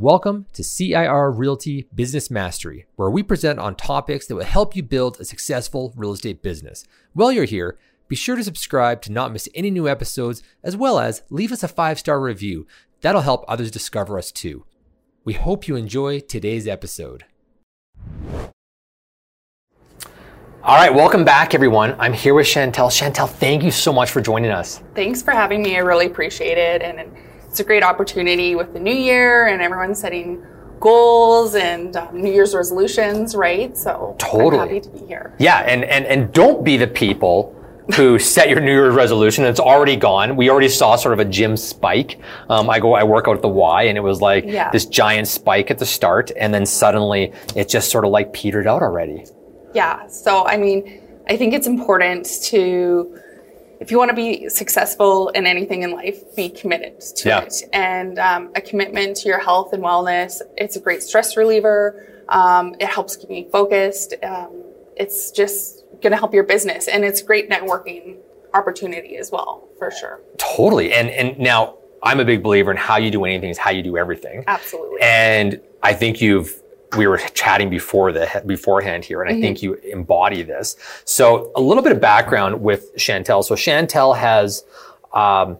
Welcome 0.00 0.46
to 0.52 0.62
CIR 0.62 1.28
Realty 1.32 1.88
Business 1.92 2.30
Mastery, 2.30 2.86
where 2.94 3.10
we 3.10 3.24
present 3.24 3.58
on 3.58 3.74
topics 3.74 4.28
that 4.28 4.36
will 4.36 4.44
help 4.44 4.76
you 4.76 4.82
build 4.84 5.18
a 5.18 5.24
successful 5.24 5.92
real 5.96 6.12
estate 6.12 6.40
business. 6.40 6.84
While 7.14 7.32
you're 7.32 7.46
here, 7.46 7.76
be 8.06 8.14
sure 8.14 8.36
to 8.36 8.44
subscribe 8.44 9.02
to 9.02 9.12
not 9.12 9.32
miss 9.32 9.48
any 9.56 9.72
new 9.72 9.88
episodes, 9.88 10.40
as 10.62 10.76
well 10.76 11.00
as 11.00 11.24
leave 11.30 11.50
us 11.50 11.64
a 11.64 11.68
five 11.68 11.98
star 11.98 12.20
review. 12.20 12.64
That'll 13.00 13.22
help 13.22 13.44
others 13.48 13.72
discover 13.72 14.16
us 14.18 14.30
too. 14.30 14.64
We 15.24 15.32
hope 15.32 15.66
you 15.66 15.74
enjoy 15.74 16.20
today's 16.20 16.68
episode. 16.68 17.24
All 20.62 20.76
right, 20.76 20.94
welcome 20.94 21.24
back, 21.24 21.56
everyone. 21.56 21.96
I'm 21.98 22.12
here 22.12 22.34
with 22.34 22.46
Chantel. 22.46 22.88
Chantel, 22.88 23.28
thank 23.28 23.64
you 23.64 23.72
so 23.72 23.92
much 23.92 24.12
for 24.12 24.20
joining 24.20 24.52
us. 24.52 24.80
Thanks 24.94 25.22
for 25.22 25.32
having 25.32 25.60
me. 25.60 25.74
I 25.74 25.80
really 25.80 26.06
appreciate 26.06 26.56
it. 26.56 26.82
And 26.82 27.16
it's 27.58 27.64
a 27.64 27.66
great 27.66 27.82
opportunity 27.82 28.54
with 28.54 28.72
the 28.72 28.78
new 28.78 28.94
year 28.94 29.48
and 29.48 29.60
everyone 29.60 29.92
setting 29.92 30.46
goals 30.78 31.56
and 31.56 31.96
um, 31.96 32.22
New 32.22 32.32
Year's 32.32 32.54
resolutions, 32.54 33.34
right? 33.34 33.76
So 33.76 34.14
totally. 34.16 34.60
I'm 34.60 34.68
happy 34.68 34.80
to 34.82 34.88
be 34.90 35.06
here. 35.06 35.34
Yeah, 35.40 35.58
and, 35.66 35.82
and, 35.82 36.06
and 36.06 36.32
don't 36.32 36.62
be 36.64 36.76
the 36.76 36.86
people 36.86 37.52
who 37.96 38.16
set 38.34 38.48
your 38.48 38.60
New 38.60 38.70
Year's 38.70 38.94
resolution. 38.94 39.42
And 39.42 39.50
it's 39.50 39.58
already 39.58 39.96
gone. 39.96 40.36
We 40.36 40.50
already 40.50 40.68
saw 40.68 40.94
sort 40.94 41.14
of 41.14 41.18
a 41.18 41.24
gym 41.24 41.56
spike. 41.56 42.20
Um, 42.48 42.70
I 42.70 42.78
go, 42.78 42.94
I 42.94 43.02
work 43.02 43.26
out 43.26 43.34
at 43.34 43.42
the 43.42 43.48
Y, 43.48 43.82
and 43.82 43.98
it 43.98 44.02
was 44.02 44.20
like 44.20 44.44
Yeah. 44.46 44.70
this 44.70 44.86
giant 44.86 45.26
spike 45.26 45.72
at 45.72 45.78
the 45.78 45.86
start, 45.86 46.30
and 46.38 46.54
then 46.54 46.64
suddenly 46.64 47.32
it 47.56 47.68
just 47.68 47.90
sort 47.90 48.04
of 48.04 48.12
like 48.12 48.32
petered 48.32 48.68
out 48.68 48.82
already. 48.82 49.24
Yeah. 49.74 50.06
So, 50.06 50.46
I 50.46 50.56
mean, 50.58 51.02
I 51.28 51.36
think 51.36 51.54
it's 51.54 51.66
important 51.66 52.24
to, 52.44 53.18
if 53.80 53.90
you 53.90 53.98
want 53.98 54.10
to 54.10 54.16
be 54.16 54.48
successful 54.48 55.28
in 55.30 55.46
anything 55.46 55.82
in 55.82 55.92
life, 55.92 56.34
be 56.34 56.48
committed 56.48 57.00
to 57.00 57.28
Yeah. 57.28 57.40
it. 57.42 57.62
And 57.72 58.18
um, 58.18 58.50
a 58.56 58.60
commitment 58.60 59.16
to 59.18 59.28
your 59.28 59.38
health 59.38 59.72
and 59.72 59.82
wellness, 59.82 60.40
it's 60.56 60.76
a 60.76 60.80
great 60.80 61.02
stress 61.02 61.36
reliever. 61.36 62.22
Um, 62.28 62.74
it 62.80 62.88
helps 62.88 63.16
keep 63.16 63.30
me 63.30 63.48
focused. 63.50 64.14
Um, 64.22 64.64
it's 64.96 65.30
just 65.30 65.84
going 66.02 66.10
to 66.10 66.16
help 66.16 66.34
your 66.34 66.42
business. 66.44 66.88
And 66.88 67.04
it's 67.04 67.22
great 67.22 67.48
networking 67.48 68.16
opportunity 68.54 69.16
as 69.16 69.30
well, 69.30 69.68
for 69.78 69.90
sure. 69.90 70.20
Totally. 70.38 70.92
And 70.92 71.08
and 71.10 71.38
now 71.38 71.76
I'm 72.02 72.20
a 72.20 72.24
big 72.24 72.42
believer 72.42 72.70
in 72.70 72.76
how 72.76 72.96
you 72.96 73.10
do 73.10 73.24
anything 73.24 73.50
is 73.50 73.58
how 73.58 73.70
you 73.70 73.82
do 73.82 73.96
everything. 73.96 74.44
Absolutely. 74.46 74.98
And 75.02 75.60
I 75.82 75.92
think 75.94 76.20
you've 76.20 76.62
we 76.96 77.06
were 77.06 77.18
chatting 77.34 77.68
before 77.70 78.12
the 78.12 78.42
beforehand 78.46 79.04
here, 79.04 79.22
and 79.22 79.30
I 79.34 79.40
think 79.40 79.62
you 79.62 79.74
embody 79.74 80.42
this. 80.42 80.76
So 81.04 81.50
a 81.54 81.60
little 81.60 81.82
bit 81.82 81.92
of 81.92 82.00
background 82.00 82.62
with 82.62 82.94
Chantel. 82.96 83.44
So 83.44 83.54
Chantel 83.54 84.16
has 84.16 84.64
um, 85.12 85.58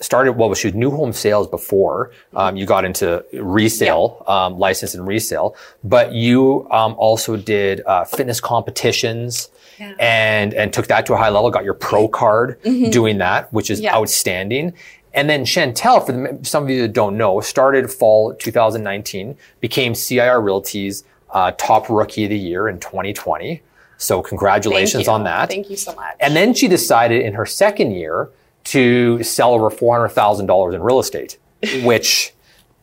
started 0.00 0.32
well, 0.32 0.52
she 0.54 0.68
was 0.68 0.74
new 0.74 0.90
home 0.90 1.12
sales 1.12 1.46
before 1.48 2.12
um, 2.34 2.56
you 2.56 2.66
got 2.66 2.84
into 2.84 3.24
resale, 3.32 4.24
um, 4.28 4.58
license 4.58 4.94
and 4.94 5.06
resale, 5.06 5.56
but 5.84 6.12
you 6.12 6.66
um, 6.70 6.94
also 6.98 7.36
did 7.36 7.80
uh, 7.86 8.04
fitness 8.04 8.40
competitions. 8.40 9.50
Yeah. 9.78 9.94
And 9.98 10.54
and 10.54 10.72
took 10.72 10.86
that 10.88 11.06
to 11.06 11.14
a 11.14 11.16
high 11.16 11.30
level. 11.30 11.50
Got 11.50 11.64
your 11.64 11.74
pro 11.74 12.06
card 12.06 12.62
doing 12.62 13.18
that, 13.18 13.52
which 13.52 13.70
is 13.70 13.80
Yeah. 13.80 13.96
outstanding. 13.96 14.74
And 15.14 15.28
then 15.28 15.44
Chantel, 15.44 16.04
for 16.04 16.12
the, 16.12 16.38
some 16.42 16.64
of 16.64 16.70
you 16.70 16.82
that 16.82 16.92
don't 16.92 17.16
know, 17.16 17.40
started 17.40 17.90
fall 17.90 18.34
2019, 18.34 19.36
became 19.60 19.94
CIR 19.94 20.40
Realty's 20.40 21.04
uh, 21.30 21.52
top 21.58 21.88
rookie 21.88 22.24
of 22.24 22.30
the 22.30 22.38
year 22.38 22.68
in 22.68 22.78
2020. 22.80 23.62
So 23.98 24.22
congratulations 24.22 25.08
on 25.08 25.24
that. 25.24 25.48
Thank 25.48 25.70
you 25.70 25.76
so 25.76 25.94
much. 25.94 26.16
And 26.20 26.34
then 26.34 26.54
she 26.54 26.66
decided 26.66 27.22
in 27.22 27.34
her 27.34 27.46
second 27.46 27.92
year 27.92 28.30
to 28.64 29.22
sell 29.22 29.54
over 29.54 29.70
$400,000 29.70 30.74
in 30.74 30.82
real 30.82 30.98
estate, 30.98 31.38
which 31.84 32.34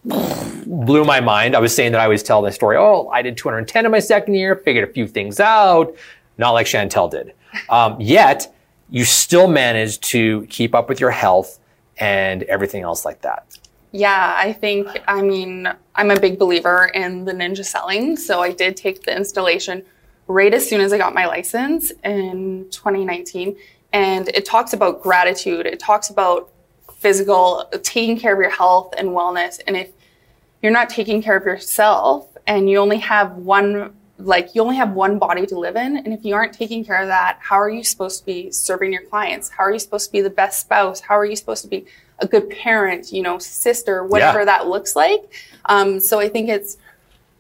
blew 0.06 1.04
my 1.04 1.20
mind. 1.20 1.56
I 1.56 1.60
was 1.60 1.76
saying 1.76 1.92
that 1.92 2.02
I 2.02 2.06
always 2.06 2.24
tell 2.24 2.42
this 2.42 2.56
story. 2.56 2.78
Oh, 2.78 3.10
I 3.10 3.22
did 3.22 3.38
210 3.38 3.86
in 3.86 3.92
my 3.92 4.00
second 4.00 4.36
year, 4.36 4.56
figured 4.56 4.88
a 4.88 4.92
few 4.92 5.08
things 5.08 5.40
out, 5.40 5.94
not 6.38 6.52
like 6.52 6.68
Chantel 6.68 7.10
did. 7.10 7.34
Um, 7.68 8.00
yet 8.00 8.54
you 8.92 9.04
still 9.04 9.48
managed 9.48 10.04
to 10.04 10.46
keep 10.52 10.76
up 10.76 10.88
with 10.88 11.00
your 11.00 11.10
health 11.10 11.58
and 12.00 12.44
everything 12.44 12.84
else 12.84 13.06
like 13.06 13.22
that. 13.22 13.46
Yeah, 13.92 14.36
I 14.38 14.54
think, 14.54 14.88
I 15.08 15.22
mean, 15.22 15.68
I'm 15.96 16.12
a 16.12 16.20
big 16.20 16.38
believer 16.38 16.92
in 16.94 17.26
the 17.26 17.32
ninja 17.32 17.66
selling. 17.66 18.18
So 18.18 18.42
I 18.42 18.52
did 18.52 18.78
take 18.78 19.04
the 19.04 19.16
installation 19.16 19.84
right 20.28 20.54
as 20.54 20.68
soon 20.68 20.80
as 20.80 20.94
I 20.94 20.98
got 20.98 21.14
my 21.14 21.26
license 21.26 21.92
in 22.04 22.68
2019. 22.70 23.58
And 23.92 24.28
it 24.30 24.46
talks 24.46 24.74
about 24.74 25.02
gratitude, 25.02 25.66
it 25.66 25.80
talks 25.80 26.12
about 26.12 26.52
physical, 26.98 27.68
taking 27.82 28.20
care 28.20 28.34
of 28.34 28.40
your 28.40 28.52
health 28.52 28.94
and 28.98 29.10
wellness. 29.10 29.60
And 29.66 29.76
if 29.76 29.90
you're 30.62 30.72
not 30.72 30.90
taking 30.90 31.24
care 31.24 31.36
of 31.36 31.46
yourself 31.46 32.28
and 32.46 32.70
you 32.70 32.78
only 32.78 32.98
have 32.98 33.38
one 33.38 33.96
like 34.20 34.54
you 34.54 34.62
only 34.62 34.76
have 34.76 34.92
one 34.92 35.18
body 35.18 35.46
to 35.46 35.58
live 35.58 35.76
in 35.76 35.98
and 35.98 36.14
if 36.14 36.26
you 36.26 36.36
aren't 36.36 36.54
taking 36.54 36.84
care 36.84 37.02
of 37.02 37.08
that 37.08 37.38
how 37.42 37.56
are 37.56 37.70
you 37.70 37.84
supposed 37.84 38.20
to 38.20 38.26
be 38.26 38.52
serving 38.52 38.92
your 38.92 39.02
clients 39.04 39.50
how 39.50 39.64
are 39.64 39.72
you 39.72 39.80
supposed 39.80 40.08
to 40.08 40.12
be 40.12 40.22
the 40.22 40.30
best 40.30 40.60
spouse 40.62 41.00
how 41.00 41.18
are 41.18 41.26
you 41.26 41.36
supposed 41.36 41.62
to 41.62 41.70
be 41.70 41.86
a 42.20 42.28
good 42.28 42.50
parent 42.50 43.12
you 43.14 43.22
know 43.22 43.40
sister 43.40 44.04
whatever 44.04 44.40
Yeah. 44.40 44.46
that 44.46 44.68
looks 44.68 44.96
like 44.96 45.22
um, 45.66 46.00
so 46.00 46.20
i 46.20 46.28
think 46.28 46.50
it's 46.50 46.78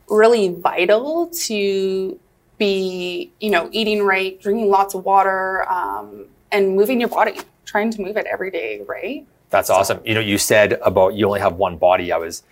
really 0.09 0.49
vital 0.49 1.27
to 1.27 2.17
be 2.57 3.31
you 3.39 3.49
know 3.49 3.69
eating 3.71 4.03
right 4.03 4.39
drinking 4.41 4.69
lots 4.69 4.93
of 4.95 5.03
water 5.05 5.69
um, 5.69 6.25
and 6.51 6.75
moving 6.75 6.99
your 6.99 7.09
body 7.09 7.37
trying 7.65 7.91
to 7.91 8.01
move 8.01 8.15
it 8.17 8.25
every 8.25 8.51
day 8.51 8.81
right 8.87 9.25
That's 9.51 9.69
awesome. 9.71 9.99
You 10.05 10.13
know, 10.13 10.19
you 10.21 10.37
said 10.37 10.73
about 10.83 11.15
you 11.15 11.25
only 11.25 11.39
have 11.39 11.55
one 11.55 11.77
body. 11.77 12.11
I 12.11 12.17
was 12.17 12.43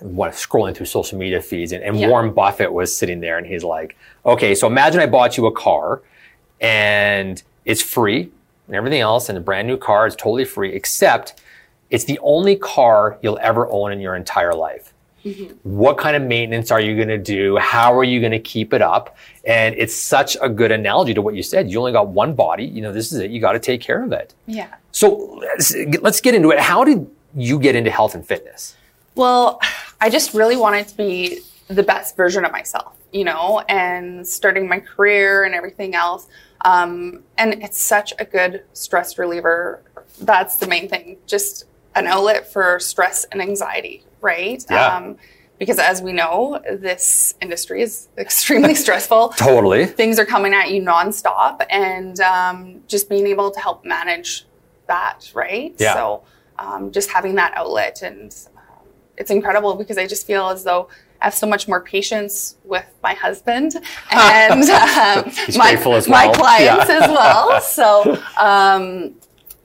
what, 0.00 0.32
scrolling 0.32 0.74
through 0.74 0.86
social 0.86 1.18
media 1.18 1.40
feeds 1.40 1.72
and, 1.72 1.82
and 1.82 1.98
Yeah. 1.98 2.08
Warren 2.08 2.32
Buffett 2.32 2.72
was 2.72 2.96
sitting 2.96 3.20
there 3.20 3.38
and 3.38 3.46
he's 3.46 3.64
like, 3.64 3.96
okay, 4.24 4.54
so 4.54 4.66
imagine 4.66 5.00
I 5.00 5.06
bought 5.06 5.36
you 5.36 5.46
a 5.46 5.52
car 5.52 6.02
and 6.60 7.42
it's 7.64 7.82
free 7.82 8.30
and 8.66 8.76
everything 8.76 9.00
else 9.00 9.28
and 9.28 9.38
a 9.38 9.40
brand 9.40 9.68
new 9.68 9.76
car 9.76 10.06
is 10.06 10.16
totally 10.16 10.44
free, 10.44 10.72
except 10.72 11.40
it's 11.90 12.04
the 12.04 12.18
only 12.22 12.56
car 12.56 13.18
you'll 13.22 13.38
ever 13.42 13.66
own 13.68 13.92
in 13.92 14.00
your 14.00 14.16
entire 14.16 14.54
life. 14.54 14.92
Mm-hmm. 15.24 15.52
What 15.64 15.98
kind 15.98 16.16
of 16.16 16.22
maintenance 16.22 16.70
are 16.70 16.80
you 16.80 16.96
going 16.96 17.08
to 17.08 17.18
do? 17.18 17.58
How 17.58 17.96
are 17.98 18.04
you 18.04 18.20
going 18.20 18.32
to 18.32 18.38
keep 18.38 18.72
it 18.72 18.80
up? 18.80 19.16
And 19.46 19.74
it's 19.76 19.94
such 19.94 20.36
a 20.40 20.48
good 20.48 20.72
analogy 20.72 21.12
to 21.12 21.20
what 21.20 21.34
you 21.34 21.42
said. 21.42 21.70
You 21.70 21.78
only 21.78 21.92
got 21.92 22.08
one 22.08 22.34
body. 22.34 22.64
You 22.64 22.80
know, 22.80 22.92
this 22.92 23.12
is 23.12 23.18
it. 23.18 23.30
You 23.30 23.38
got 23.40 23.52
to 23.52 23.58
take 23.58 23.82
care 23.82 24.02
of 24.02 24.12
it. 24.12 24.34
yeah 24.46 24.68
So 24.92 25.38
let's, 25.40 25.74
let's 26.00 26.20
get 26.22 26.34
into 26.34 26.50
it. 26.52 26.58
How 26.58 26.84
did 26.84 27.06
you 27.34 27.58
get 27.58 27.76
into 27.76 27.90
health 27.90 28.14
and 28.14 28.26
fitness? 28.26 28.76
Well, 29.14 29.60
I 30.00 30.08
just 30.10 30.34
really 30.34 30.56
wanted 30.56 30.88
to 30.88 30.96
be 30.96 31.40
the 31.68 31.82
best 31.82 32.16
version 32.16 32.44
of 32.44 32.52
myself, 32.52 32.96
you 33.12 33.24
know, 33.24 33.60
and 33.68 34.26
starting 34.26 34.68
my 34.68 34.80
career 34.80 35.44
and 35.44 35.54
everything 35.54 35.94
else. 35.94 36.26
Um, 36.64 37.22
and 37.38 37.62
it's 37.62 37.80
such 37.80 38.12
a 38.18 38.24
good 38.24 38.64
stress 38.72 39.18
reliever. 39.18 39.82
That's 40.20 40.56
the 40.56 40.66
main 40.66 40.88
thing. 40.88 41.18
Just 41.26 41.64
an 41.94 42.06
outlet 42.06 42.50
for 42.52 42.78
stress 42.80 43.24
and 43.32 43.40
anxiety, 43.40 44.04
right? 44.20 44.64
Yeah. 44.70 44.96
Um, 44.96 45.16
because 45.58 45.78
as 45.78 46.00
we 46.00 46.12
know, 46.14 46.60
this 46.70 47.34
industry 47.42 47.82
is 47.82 48.08
extremely 48.18 48.74
stressful 48.74 49.28
Totally. 49.36 49.86
things 49.86 50.18
are 50.18 50.24
coming 50.24 50.54
at 50.54 50.70
you 50.70 50.82
nonstop 50.82 51.64
and 51.70 52.18
um, 52.20 52.82
just 52.88 53.08
being 53.10 53.26
able 53.26 53.50
to 53.50 53.60
help 53.60 53.84
manage 53.84 54.46
that 54.86 55.30
right 55.34 55.74
Yeah. 55.78 55.94
so 55.94 56.22
um, 56.58 56.90
just 56.90 57.10
having 57.10 57.34
that 57.36 57.52
outlet 57.54 58.02
and 58.02 58.34
it's 59.20 59.30
incredible 59.30 59.74
because 59.76 59.96
i 59.98 60.06
just 60.06 60.26
feel 60.26 60.48
as 60.48 60.64
though 60.64 60.88
i 61.20 61.26
have 61.26 61.34
so 61.34 61.46
much 61.46 61.68
more 61.68 61.80
patience 61.80 62.56
with 62.64 62.86
my 63.02 63.14
husband 63.14 63.74
and 64.10 64.62
um, 64.62 65.32
my, 65.56 65.72
as 65.72 66.08
my 66.08 66.32
clients 66.34 66.88
Yeah. 66.88 66.98
as 67.02 67.08
well 67.10 67.60
so 67.78 68.18
um, 68.38 69.14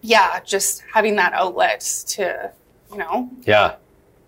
yeah 0.01 0.39
just 0.41 0.83
having 0.93 1.15
that 1.15 1.33
outlet 1.33 1.79
to 2.09 2.51
you 2.91 2.97
know 2.97 3.29
Yeah. 3.45 3.75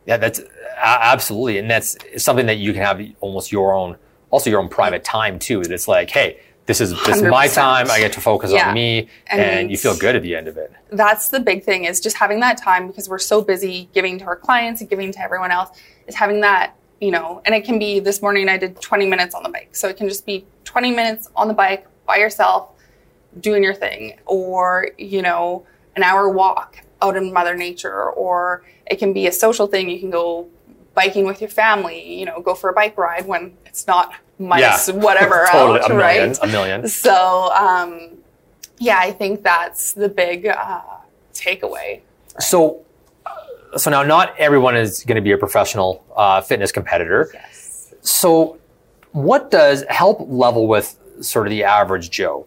Yeah, 0.08 0.16
that's 0.16 0.40
a- 0.40 1.04
absolutely. 1.14 1.58
And 1.58 1.70
that's 1.70 1.98
something 2.16 2.46
that 2.46 2.60
you 2.60 2.72
can 2.72 2.82
have 2.82 3.02
almost 3.20 3.52
your 3.52 3.74
own, 3.74 3.98
also 4.30 4.50
your 4.50 4.62
own 4.62 4.70
private 4.70 5.04
time 5.04 5.38
too. 5.38 5.62
That 5.62 5.72
it's 5.74 5.86
like, 5.90 6.10
hey, 6.10 6.40
this 6.68 6.80
is, 6.82 6.92
this 7.06 7.18
is 7.18 7.24
my 7.24 7.48
time. 7.48 7.90
I 7.90 7.98
get 8.00 8.14
to 8.14 8.22
focus 8.22 8.52
Yeah. 8.52 8.68
on 8.70 8.74
me 8.76 9.08
and, 9.28 9.42
And- 9.42 9.72
you 9.72 9.78
feel 9.78 9.98
good 9.98 10.16
at 10.16 10.22
the 10.22 10.36
end 10.36 10.48
of 10.48 10.58
it. 10.58 10.72
that's 10.92 11.30
the 11.30 11.40
big 11.40 11.64
thing 11.64 11.86
is 11.86 12.00
just 12.00 12.18
having 12.18 12.40
that 12.42 12.58
time 12.58 12.88
because 12.88 13.10
we're 13.10 13.18
so 13.20 13.42
busy 13.42 13.90
giving 13.94 14.20
to 14.20 14.26
our 14.26 14.36
clients 14.36 14.82
and 14.82 14.90
giving 14.90 15.12
to 15.14 15.20
everyone 15.22 15.50
else 15.52 15.70
is 16.08 16.16
having 16.16 16.42
that 16.42 16.76
you 17.02 17.12
know 17.12 17.42
and 17.46 17.54
it 17.54 17.64
can 17.66 17.78
be 17.78 18.00
this 18.00 18.22
morning 18.22 18.48
i 18.50 18.58
did 18.58 18.80
20 18.82 19.06
minutes 19.06 19.36
on 19.36 19.44
the 19.44 19.50
bike 19.50 19.76
so 19.76 19.88
it 19.88 19.98
can 19.98 20.08
just 20.10 20.26
be 20.26 20.46
20 20.64 20.92
minutes 20.92 21.30
on 21.36 21.48
the 21.48 21.54
bike 21.54 21.86
by 22.06 22.16
yourself 22.18 22.70
doing 23.42 23.62
your 23.64 23.74
thing 23.74 24.18
or 24.26 24.90
you 24.98 25.22
know 25.22 25.66
an 25.96 26.04
hour 26.04 26.28
walk 26.30 26.80
out 27.02 27.16
in 27.18 27.32
mother 27.34 27.56
nature 27.56 28.10
or 28.12 28.64
it 28.88 28.98
can 28.98 29.12
be 29.14 29.28
a 29.28 29.32
social 29.32 29.68
thing 29.68 29.90
you 29.90 30.00
can 30.00 30.10
go 30.10 30.48
biking 30.96 31.26
with 31.26 31.40
your 31.42 31.50
family 31.50 32.18
you 32.20 32.26
know 32.26 32.42
go 32.42 32.56
for 32.56 32.70
a 32.70 32.74
bike 32.74 32.98
ride 32.98 33.28
when 33.28 33.56
it's 33.66 33.86
not 33.86 34.14
minus 34.40 34.88
whatever 34.94 35.48
totally. 35.52 35.80
out 35.80 35.92
a 35.92 35.94
million. 35.94 36.30
right 36.30 36.40
A 36.42 36.48
million. 36.48 36.88
so 36.88 37.52
um, 37.54 38.18
yeah, 38.80 39.00
I 39.00 39.12
think 39.12 39.44
that's 39.44 39.94
the 39.94 40.10
big 40.10 40.48
uh, 40.48 40.82
takeaway. 41.34 42.02
So, 42.40 42.86
uh, 43.26 43.78
so 43.78 43.90
now 43.90 44.04
not 44.04 44.36
everyone 44.38 44.76
is 44.76 45.04
going 45.04 45.16
to 45.16 45.22
be 45.22 45.32
a 45.32 45.38
professional 45.38 46.06
uh, 46.16 46.42
fitness 46.42 46.72
competitor. 46.72 47.30
Yes. 47.34 47.94
So, 48.02 48.60
what 49.12 49.50
does 49.50 49.84
help 49.90 50.20
level 50.30 50.68
with 50.68 50.98
sort 51.22 51.48
of 51.48 51.52
the 51.52 51.64
average 51.64 52.12
Joe? 52.12 52.46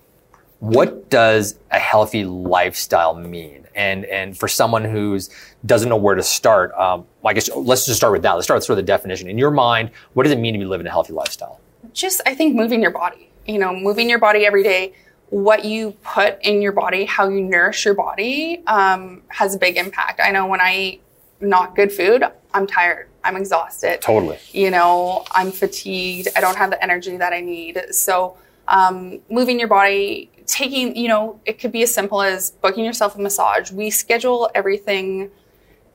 What 0.60 1.10
does 1.10 1.58
a 1.70 1.78
healthy 1.78 2.24
lifestyle 2.24 3.14
mean? 3.14 3.66
And 3.74 4.04
and 4.06 4.36
for 4.36 4.46
someone 4.46 4.84
who's 4.84 5.30
doesn't 5.66 5.88
know 5.88 5.96
where 5.96 6.14
to 6.14 6.22
start, 6.22 6.72
um, 6.74 7.06
I 7.24 7.32
guess 7.34 7.48
let's 7.54 7.86
just 7.86 7.96
start 7.96 8.12
with 8.12 8.22
that. 8.22 8.32
Let's 8.32 8.46
start 8.46 8.58
with 8.58 8.64
sort 8.64 8.78
of 8.78 8.84
the 8.84 8.90
definition. 8.90 9.28
In 9.28 9.38
your 9.38 9.50
mind, 9.50 9.90
what 10.12 10.24
does 10.24 10.32
it 10.32 10.38
mean 10.38 10.52
to 10.54 10.58
be 10.58 10.64
living 10.64 10.86
a 10.86 10.90
healthy 10.90 11.12
lifestyle? 11.12 11.60
Just 11.92 12.20
I 12.26 12.34
think 12.34 12.54
moving 12.54 12.82
your 12.82 12.90
body. 12.90 13.30
You 13.46 13.58
know, 13.58 13.74
moving 13.74 14.08
your 14.08 14.18
body 14.18 14.46
every 14.46 14.62
day. 14.62 14.94
What 15.30 15.64
you 15.64 15.92
put 16.02 16.42
in 16.42 16.60
your 16.60 16.72
body, 16.72 17.04
how 17.04 17.28
you 17.28 17.40
nourish 17.40 17.84
your 17.84 17.94
body, 17.94 18.62
um, 18.66 19.22
has 19.28 19.54
a 19.54 19.58
big 19.58 19.76
impact. 19.76 20.20
I 20.22 20.32
know 20.32 20.46
when 20.46 20.60
I 20.60 20.76
eat 20.76 21.02
not 21.40 21.76
good 21.76 21.92
food, 21.92 22.24
I'm 22.52 22.66
tired. 22.66 23.08
I'm 23.22 23.36
exhausted. 23.36 24.00
Totally. 24.00 24.38
You 24.52 24.70
know, 24.70 25.24
I'm 25.30 25.52
fatigued. 25.52 26.28
I 26.36 26.40
don't 26.40 26.56
have 26.56 26.70
the 26.70 26.82
energy 26.82 27.16
that 27.16 27.32
I 27.32 27.40
need. 27.40 27.80
So, 27.92 28.36
um, 28.66 29.20
moving 29.30 29.58
your 29.58 29.68
body, 29.68 30.30
taking, 30.46 30.96
you 30.96 31.08
know, 31.08 31.40
it 31.44 31.58
could 31.58 31.72
be 31.72 31.82
as 31.82 31.94
simple 31.94 32.22
as 32.22 32.50
booking 32.50 32.84
yourself 32.84 33.16
a 33.16 33.20
massage. 33.20 33.70
We 33.70 33.90
schedule 33.90 34.50
everything 34.54 35.30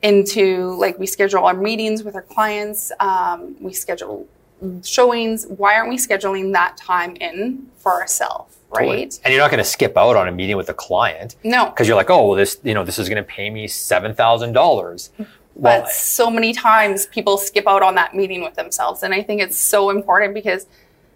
into, 0.02 0.76
like, 0.76 1.00
we 1.00 1.08
schedule 1.08 1.46
our 1.46 1.54
meetings 1.54 2.04
with 2.04 2.16
our 2.16 2.22
clients. 2.22 2.92
Um, 3.00 3.56
we 3.60 3.74
schedule 3.74 4.28
showings. 4.84 5.46
Why 5.48 5.76
aren't 5.76 5.90
we 5.90 5.98
scheduling 5.98 6.54
that 6.54 6.78
time 6.78 7.16
in 7.18 7.68
for 7.78 7.92
ourselves? 7.94 8.58
Right. 8.70 9.18
And 9.24 9.34
you're 9.34 9.42
not 9.42 9.52
going 9.52 9.64
to 9.64 9.70
skip 9.70 9.96
out 9.98 10.16
on 10.18 10.28
a 10.28 10.32
meeting 10.32 10.58
with 10.58 10.68
a 10.70 10.74
client 10.74 11.36
No. 11.46 11.68
because 11.70 11.88
you're 11.88 11.96
like, 11.96 12.10
oh, 12.10 12.28
well, 12.28 12.36
this, 12.36 12.60
you 12.64 12.74
know, 12.74 12.84
this 12.84 13.00
is 13.00 13.08
going 13.08 13.24
to 13.24 13.28
pay 13.28 13.50
me 13.50 13.68
seven 13.68 14.14
thousand 14.14 14.52
dollars. 14.54 15.12
but 15.56 15.88
so 15.88 16.30
many 16.30 16.52
times 16.52 17.06
people 17.06 17.38
skip 17.38 17.66
out 17.68 17.82
on 17.82 17.96
that 17.96 18.14
meeting 18.14 18.44
with 18.44 18.56
themselves 18.56 19.04
and 19.04 19.14
i 19.14 19.24
think 19.24 19.42
it's 19.42 19.58
so 19.58 19.90
important 19.90 20.34
because 20.34 20.68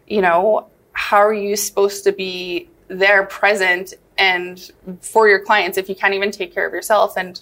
you 0.08 0.22
know 0.22 0.66
how 0.94 1.18
are 1.18 1.34
you 1.34 1.58
supposed 1.58 2.06
to 2.06 2.14
be 2.14 2.70
there 2.88 3.26
present 3.26 3.94
and 4.18 4.72
for 5.02 5.28
your 5.28 5.40
clients 5.44 5.78
if 5.78 5.90
you 5.90 5.96
can't 5.96 6.14
even 6.14 6.32
take 6.32 6.54
care 6.54 6.66
of 6.66 6.72
yourself 6.72 7.18
and 7.18 7.42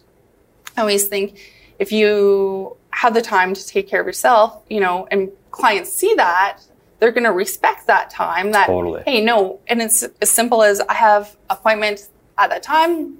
i 0.76 0.82
always 0.82 1.08
think 1.08 1.38
if 1.78 1.92
you 1.92 2.76
have 2.90 3.14
the 3.14 3.22
time 3.22 3.54
to 3.54 3.64
take 3.68 3.88
care 3.88 4.02
of 4.02 4.08
yourself 4.08 4.64
you 4.68 4.80
know 4.80 5.08
and 5.12 5.30
clients 5.58 5.92
see 5.92 6.14
that 6.16 6.60
they're 7.00 7.12
going 7.12 7.24
to 7.24 7.32
respect 7.32 7.88
that 7.88 8.10
time 8.10 8.52
that 8.52 8.68
Totally. 8.68 9.04
hey 9.06 9.24
no 9.24 9.60
and 9.68 9.82
it's 9.82 10.04
as 10.22 10.30
simple 10.30 10.64
as 10.64 10.80
i 10.82 10.94
have 10.94 11.36
appointment 11.50 12.10
at 12.38 12.50
that 12.50 12.64
time 12.64 13.18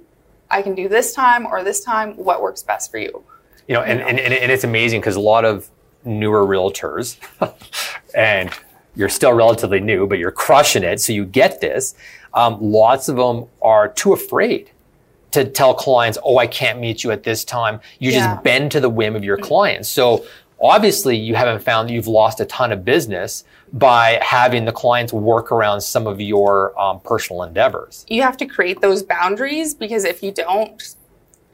i 0.50 0.62
can 0.62 0.74
do 0.74 0.88
this 0.88 1.12
time 1.12 1.46
or 1.46 1.62
this 1.62 1.84
time 1.84 2.14
what 2.16 2.40
works 2.42 2.62
best 2.62 2.90
for 2.90 2.98
you 2.98 3.24
you 3.68 3.74
know, 3.74 3.82
and, 3.82 4.00
and, 4.00 4.18
and 4.18 4.50
it's 4.50 4.64
amazing 4.64 5.00
because 5.00 5.14
a 5.16 5.20
lot 5.20 5.44
of 5.44 5.68
newer 6.02 6.46
realtors, 6.46 7.18
and 8.14 8.50
you're 8.96 9.10
still 9.10 9.34
relatively 9.34 9.78
new, 9.78 10.06
but 10.06 10.18
you're 10.18 10.30
crushing 10.32 10.82
it. 10.82 11.00
So 11.00 11.12
you 11.12 11.26
get 11.26 11.60
this. 11.60 11.94
Um, 12.32 12.56
lots 12.60 13.10
of 13.10 13.16
them 13.16 13.44
are 13.60 13.88
too 13.88 14.14
afraid 14.14 14.70
to 15.32 15.44
tell 15.44 15.74
clients, 15.74 16.16
oh, 16.24 16.38
I 16.38 16.46
can't 16.46 16.80
meet 16.80 17.04
you 17.04 17.10
at 17.10 17.24
this 17.24 17.44
time. 17.44 17.80
You 17.98 18.10
Yeah. 18.10 18.32
just 18.32 18.42
bend 18.42 18.72
to 18.72 18.80
the 18.80 18.88
whim 18.88 19.14
of 19.14 19.22
your 19.22 19.36
clients. 19.36 19.90
So 19.90 20.24
obviously 20.60 21.16
you 21.16 21.34
haven't 21.34 21.62
found 21.62 21.88
that 21.88 21.92
you've 21.92 22.06
lost 22.06 22.40
a 22.40 22.44
ton 22.46 22.72
of 22.72 22.84
business 22.84 23.44
by 23.72 24.18
having 24.22 24.64
the 24.64 24.72
clients 24.72 25.12
work 25.12 25.52
around 25.52 25.80
some 25.80 26.06
of 26.06 26.20
your 26.20 26.78
um, 26.80 27.00
personal 27.00 27.42
endeavors. 27.42 28.04
you 28.08 28.22
have 28.22 28.36
to 28.36 28.46
create 28.46 28.80
those 28.80 29.02
boundaries 29.02 29.74
because 29.74 30.04
if 30.04 30.22
you 30.22 30.32
don't, 30.32 30.94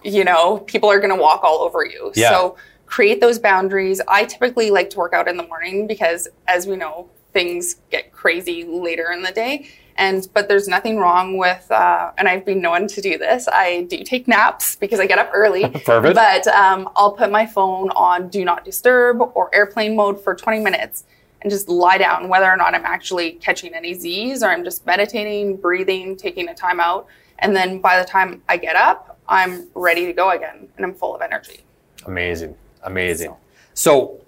you 0.03 0.25
know, 0.25 0.59
people 0.61 0.91
are 0.91 0.99
going 0.99 1.15
to 1.15 1.21
walk 1.21 1.43
all 1.43 1.61
over 1.61 1.85
you. 1.85 2.13
Yeah. 2.15 2.31
So 2.31 2.57
create 2.87 3.21
those 3.21 3.39
boundaries. 3.39 4.01
I 4.07 4.25
typically 4.25 4.71
like 4.71 4.91
to 4.91 4.99
work 4.99 5.13
out 5.13 5.29
in 5.29 5.37
the 5.37 5.47
morning 5.47 5.87
because, 5.87 6.29
as 6.47 6.67
we 6.67 6.77
know, 6.77 7.09
things 7.33 7.77
get 7.91 8.13
crazy 8.13 8.65
later 8.65 9.11
in 9.13 9.23
the 9.23 9.33
day. 9.33 9.69
And 9.97 10.29
but 10.35 10.49
there's 10.49 10.67
nothing 10.67 10.99
wrong 10.99 11.39
with, 11.39 11.71
uh, 11.71 12.11
and 12.19 12.29
I've 12.29 12.45
been 12.45 12.61
known 12.61 12.89
to 12.89 13.01
do 13.01 13.17
this. 13.17 13.47
I 13.49 13.83
do 13.85 14.03
take 14.03 14.27
naps 14.27 14.77
because 14.77 14.99
I 14.99 15.07
get 15.07 15.19
up 15.19 15.31
early. 15.33 15.69
Perfect. 15.85 16.15
But 16.15 16.47
um, 16.49 16.89
I'll 16.97 17.13
put 17.13 17.31
my 17.31 17.47
phone 17.47 17.91
on 17.91 18.29
do 18.29 18.45
not 18.45 18.65
disturb 18.65 19.21
or 19.35 19.55
airplane 19.55 19.95
mode 19.95 20.23
for 20.23 20.35
20 20.35 20.61
minutes 20.61 21.05
and 21.45 21.51
just 21.51 21.69
lie 21.69 21.99
down, 21.99 22.29
whether 22.29 22.51
or 22.51 22.57
not 22.57 22.75
I'm 22.75 22.85
actually 22.85 23.33
catching 23.33 23.75
any 23.75 23.95
Z's 23.95 24.43
or 24.43 24.49
I'm 24.49 24.65
just 24.65 24.85
meditating, 24.87 25.59
breathing, 25.59 26.17
taking 26.17 26.49
a 26.49 26.55
time 26.55 26.81
out. 26.81 27.07
And 27.39 27.55
then 27.55 27.81
by 27.81 27.99
the 28.01 28.05
time 28.05 28.43
I 28.49 28.57
get 28.57 28.77
up, 28.77 29.19
I'm 29.29 29.69
ready 29.75 30.07
to 30.07 30.13
go 30.13 30.31
again 30.31 30.69
and 30.77 30.87
I'm 30.87 30.95
full 30.95 31.15
of 31.15 31.23
energy. 31.23 31.61
Amazing, 32.07 32.57
amazing. 32.83 33.35
So, 33.75 34.21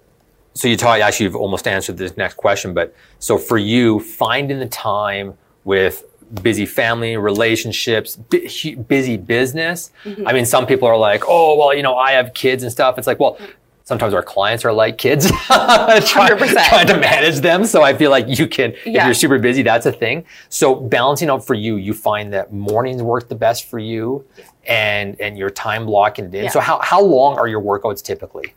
so 0.53 0.67
you 0.67 0.77
taught 0.77 0.99
actually 1.01 1.25
you've 1.25 1.35
almost 1.35 1.67
answered 1.67 1.97
this 1.97 2.15
next 2.17 2.35
question, 2.35 2.73
but 2.73 2.95
so 3.19 3.37
for 3.37 3.57
you, 3.57 3.99
finding 3.99 4.59
the 4.59 4.67
time 4.67 5.37
with 5.67 6.03
busy 6.41 6.65
family 6.65 7.17
relationships, 7.17 8.15
busy 8.15 9.17
business. 9.17 9.91
Mm-hmm. 10.03 10.27
I 10.27 10.33
mean, 10.33 10.45
some 10.45 10.65
people 10.65 10.87
are 10.87 10.97
like, 10.97 11.23
oh, 11.27 11.57
well, 11.57 11.75
you 11.75 11.83
know, 11.83 11.95
I 11.97 12.13
have 12.13 12.33
kids 12.33 12.63
and 12.63 12.71
stuff. 12.71 12.97
It's 12.97 13.07
like, 13.07 13.19
well. 13.19 13.35
Mm-hmm. 13.35 13.51
Sometimes 13.87 14.13
our 14.13 14.21
clients 14.21 14.65
are 14.65 14.73
like 14.73 14.97
kids, 14.97 15.31
trying, 15.31 16.01
100%. 16.01 16.67
trying 16.67 16.87
to 16.87 16.97
manage 16.97 17.37
them. 17.37 17.63
So 17.63 17.83
I 17.83 17.93
feel 17.93 18.11
like 18.11 18.25
you 18.27 18.45
can, 18.45 18.73
if 18.85 19.05
you're 19.05 19.13
super 19.13 19.39
busy, 19.39 19.61
that's 19.61 19.85
a 19.85 19.93
thing. 19.93 20.25
So 20.49 20.75
balancing 20.75 21.29
out 21.29 21.47
for 21.47 21.53
you, 21.53 21.77
you 21.77 21.93
find 21.93 22.33
that 22.33 22.51
mornings 22.51 23.01
work 23.01 23.29
the 23.29 23.35
best 23.35 23.69
for 23.69 23.79
you, 23.79 24.25
and 24.65 25.15
and 25.21 25.37
your 25.37 25.49
time 25.49 25.85
blocking 25.85 26.25
it 26.25 26.35
in. 26.35 26.43
Yeah. 26.43 26.49
So 26.49 26.59
how 26.59 26.81
how 26.81 27.01
long 27.01 27.37
are 27.37 27.47
your 27.47 27.61
workouts 27.61 28.03
typically? 28.03 28.53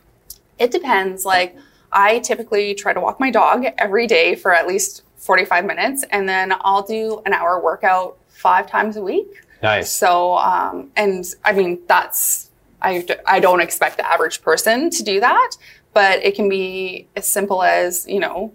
It 0.59 0.69
depends. 0.69 1.23
Like, 1.23 1.55
I 1.91 2.19
typically 2.19 2.73
try 2.73 2.93
to 2.93 2.99
walk 2.99 3.19
my 3.19 3.31
dog 3.31 3.65
every 3.77 4.07
day 4.07 4.35
for 4.35 4.53
at 4.53 4.67
least 4.67 5.03
45 5.17 5.65
minutes, 5.65 6.03
and 6.11 6.27
then 6.27 6.53
I'll 6.61 6.83
do 6.83 7.21
an 7.25 7.33
hour 7.33 7.61
workout 7.61 8.17
five 8.29 8.69
times 8.69 8.97
a 8.97 9.01
week. 9.01 9.45
Nice. 9.61 9.91
So, 9.91 10.37
um, 10.37 10.91
and 10.95 11.23
I 11.45 11.51
mean, 11.51 11.81
that's, 11.87 12.49
I, 12.81 13.05
I 13.27 13.39
don't 13.39 13.61
expect 13.61 13.97
the 13.97 14.07
average 14.07 14.41
person 14.41 14.89
to 14.89 15.03
do 15.03 15.19
that, 15.19 15.51
but 15.93 16.23
it 16.23 16.35
can 16.35 16.49
be 16.49 17.07
as 17.15 17.27
simple 17.27 17.61
as, 17.61 18.07
you 18.07 18.19
know, 18.19 18.53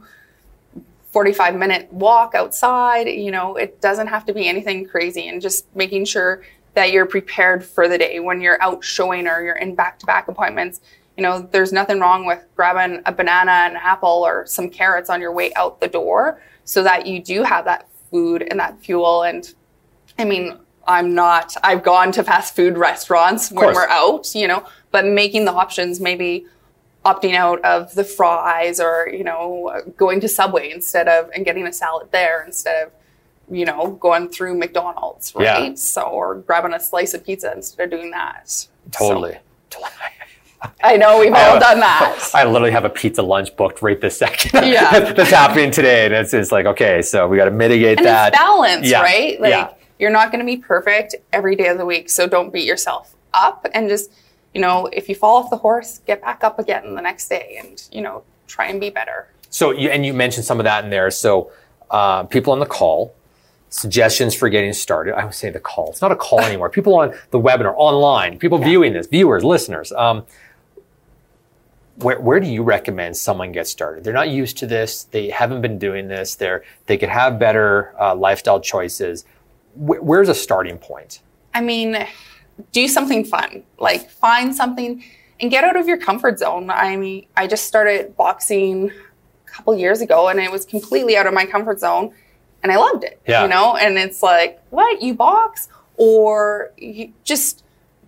45 1.13 1.55
minute 1.55 1.93
walk 1.93 2.35
outside. 2.35 3.07
You 3.07 3.31
know, 3.31 3.57
it 3.57 3.81
doesn't 3.81 4.09
have 4.09 4.27
to 4.27 4.35
be 4.35 4.49
anything 4.49 4.87
crazy 4.87 5.29
and 5.29 5.41
just 5.41 5.65
making 5.77 6.07
sure 6.07 6.43
that 6.75 6.93
you're 6.93 7.07
prepared 7.07 7.65
for 7.65 7.89
the 7.89 7.97
day 7.97 8.21
when 8.21 8.41
you're 8.41 8.61
out 8.63 8.85
showing 8.85 9.27
or 9.27 9.43
you're 9.43 9.57
in 9.57 9.75
back 9.75 9.99
to 10.01 10.07
back 10.07 10.29
appointments. 10.29 10.81
You 11.17 11.23
know, 11.23 11.49
there's 11.51 11.73
nothing 11.73 11.99
wrong 12.01 12.27
with 12.27 12.45
grabbing 12.57 13.03
a 13.07 13.13
banana 13.13 13.53
and 13.53 13.75
an 13.75 13.81
apple 13.83 14.27
or 14.27 14.47
some 14.47 14.69
carrots 14.69 15.09
on 15.09 15.21
your 15.21 15.33
way 15.33 15.53
out 15.55 15.81
the 15.81 15.89
door 15.89 16.43
so 16.65 16.83
that 16.83 17.07
you 17.07 17.23
do 17.23 17.43
have 17.43 17.65
that 17.65 17.89
food 18.11 18.43
and 18.43 18.61
that 18.61 18.79
fuel. 18.81 19.23
And 19.23 19.53
I 20.19 20.25
mean, 20.25 20.59
I'm 20.87 21.15
not, 21.15 21.57
I've 21.63 21.83
gone 21.83 22.13
to 22.13 22.23
fast 22.23 22.55
food 22.55 22.77
restaurants 22.77 23.51
when 23.51 23.75
we're 23.75 23.89
out, 23.89 24.35
you 24.35 24.47
know, 24.47 24.67
but 24.91 25.05
making 25.07 25.45
the 25.47 25.53
options, 25.53 26.01
maybe 26.01 26.47
opting 27.05 27.35
out 27.35 27.65
of 27.65 27.95
the 27.95 28.05
fries 28.05 28.81
or, 28.81 29.09
you 29.13 29.25
know, 29.25 29.81
going 29.97 30.21
to 30.21 30.29
Subway 30.29 30.71
instead 30.71 31.09
of, 31.09 31.31
and 31.35 31.45
getting 31.45 31.67
a 31.67 31.73
salad 31.73 32.09
there 32.13 32.45
instead 32.45 32.87
of, 32.87 32.93
you 33.49 33.65
know, 33.65 33.93
going 33.93 34.29
through 34.29 34.57
McDonald's, 34.59 35.35
right? 35.35 35.71
Yeah. 35.71 35.75
So, 35.77 36.03
or 36.03 36.35
grabbing 36.35 36.75
a 36.75 36.81
slice 36.81 37.15
of 37.15 37.25
pizza 37.25 37.53
instead 37.53 37.85
of 37.85 37.91
doing 37.91 38.11
that. 38.11 38.49
So, 38.49 38.69
Totally. 38.91 39.39
I 40.83 40.97
know 40.97 41.19
we've 41.21 41.33
all 41.33 41.59
done 41.61 41.81
that. 41.81 42.31
I 42.35 42.45
literally 42.45 42.73
have 42.73 42.85
a 42.85 42.91
pizza 42.91 43.23
lunch 43.23 43.55
booked 43.57 43.83
right 43.83 44.01
this 44.01 44.19
second. 44.19 44.53
Yeah. 44.67 45.13
that's 45.13 45.31
happening 45.31 45.71
today, 45.71 46.07
and 46.07 46.15
it's 46.15 46.33
it's 46.35 46.51
like 46.53 46.67
okay, 46.67 47.03
so 47.03 47.29
we 47.29 47.37
got 47.37 47.45
to 47.47 47.51
mitigate 47.51 47.99
and 47.99 48.07
that. 48.07 48.29
it's 48.33 48.39
balance, 48.39 48.89
Yeah. 48.89 49.03
right? 49.03 49.41
Like 49.41 49.51
Yeah. 49.51 49.71
you're 49.99 50.11
not 50.11 50.31
going 50.33 50.41
to 50.41 50.47
be 50.47 50.57
perfect 50.57 51.15
every 51.33 51.57
day 51.57 51.69
of 51.69 51.79
the 51.79 51.85
week, 51.87 52.09
so 52.11 52.27
don't 52.27 52.53
beat 52.53 52.65
yourself 52.67 53.15
up 53.35 53.67
and 53.75 53.89
just, 53.89 54.11
you 54.55 54.61
know, 54.61 54.87
if 54.93 55.09
you 55.09 55.15
fall 55.15 55.37
off 55.43 55.51
the 55.51 55.59
horse, 55.59 56.01
get 56.07 56.23
back 56.23 56.43
up 56.43 56.59
again 56.59 56.95
the 56.95 57.03
next 57.03 57.29
day 57.29 57.61
and, 57.63 57.87
you 57.93 58.01
know, 58.01 58.23
try 58.47 58.67
and 58.67 58.81
be 58.81 58.89
better. 58.91 59.29
So 59.51 59.71
you 59.73 59.91
and 59.91 60.05
you 60.07 60.15
mentioned 60.15 60.47
some 60.47 60.59
of 60.59 60.65
that 60.65 60.85
in 60.85 60.91
there. 60.91 61.11
So 61.11 61.51
uh, 61.91 62.23
people 62.25 62.53
on 62.53 62.59
the 62.61 62.67
call, 62.67 63.15
suggestions 63.69 64.35
for 64.35 64.49
getting 64.49 64.73
started. 64.73 65.15
I 65.15 65.25
would 65.25 65.35
say 65.35 65.51
the 65.51 65.61
call. 65.61 65.91
It's 65.91 66.01
not 66.03 66.13
a 66.13 66.17
call 66.17 66.41
anymore. 66.51 66.71
People 66.71 66.97
on 66.97 67.15
the 67.31 67.39
webinar, 67.41 67.75
online, 67.77 68.39
people 68.39 68.59
viewing 68.59 68.93
this, 68.95 69.07
viewers, 69.07 69.45
listeners. 69.45 69.93
Um, 69.93 70.25
where, 71.97 72.21
where 72.21 72.41
do 72.41 72.47
you 72.47 72.63
recommend 72.63 73.17
someone 73.17 73.53
get 73.53 73.67
started? 73.67 74.05
They're 74.05 74.13
not 74.13 74.29
used 74.29 74.59
to 74.59 74.67
this. 74.67 75.05
They 75.05 75.31
haven't 75.31 75.61
been 75.61 75.79
doing 75.79 76.09
this. 76.09 76.35
They're 76.35 76.65
they 76.87 76.97
could 76.97 77.09
have 77.09 77.39
better 77.39 77.95
uh, 78.01 78.15
lifestyle 78.15 78.61
choices. 78.61 79.25
Wh- 79.75 80.03
where's 80.03 80.29
a 80.29 80.35
starting 80.35 80.79
point? 80.79 81.21
I 81.55 81.61
mean, 81.63 82.07
do 82.73 82.87
something 82.89 83.25
fun. 83.25 83.63
Like 83.79 84.11
find 84.11 84.55
something 84.55 85.03
and 85.41 85.51
get 85.51 85.65
out 85.65 85.77
of 85.77 85.89
your 85.89 85.99
comfort 85.99 86.39
zone. 86.39 86.71
I 86.71 86.97
mean, 86.97 87.27
I 87.37 87.47
just 87.47 87.67
started 87.67 88.17
boxing 88.17 88.91
a 88.91 89.51
couple 89.51 89.77
years 89.77 90.01
ago 90.01 90.29
and 90.29 90.39
it 90.39 90.51
was 90.51 90.65
completely 90.65 91.17
out 91.17 91.27
of 91.27 91.35
my 91.35 91.47
comfort 91.47 91.81
zone 91.81 92.15
and 92.63 92.73
I 92.73 92.77
loved 92.77 93.05
it. 93.05 93.21
Yeah. 93.27 93.43
You 93.43 93.49
know, 93.49 93.77
and 93.77 93.97
it's 93.97 94.23
like, 94.23 94.61
what, 94.71 95.01
you 95.01 95.15
box? 95.15 95.69
Or 95.99 96.73
you 96.77 97.13
just 97.25 97.65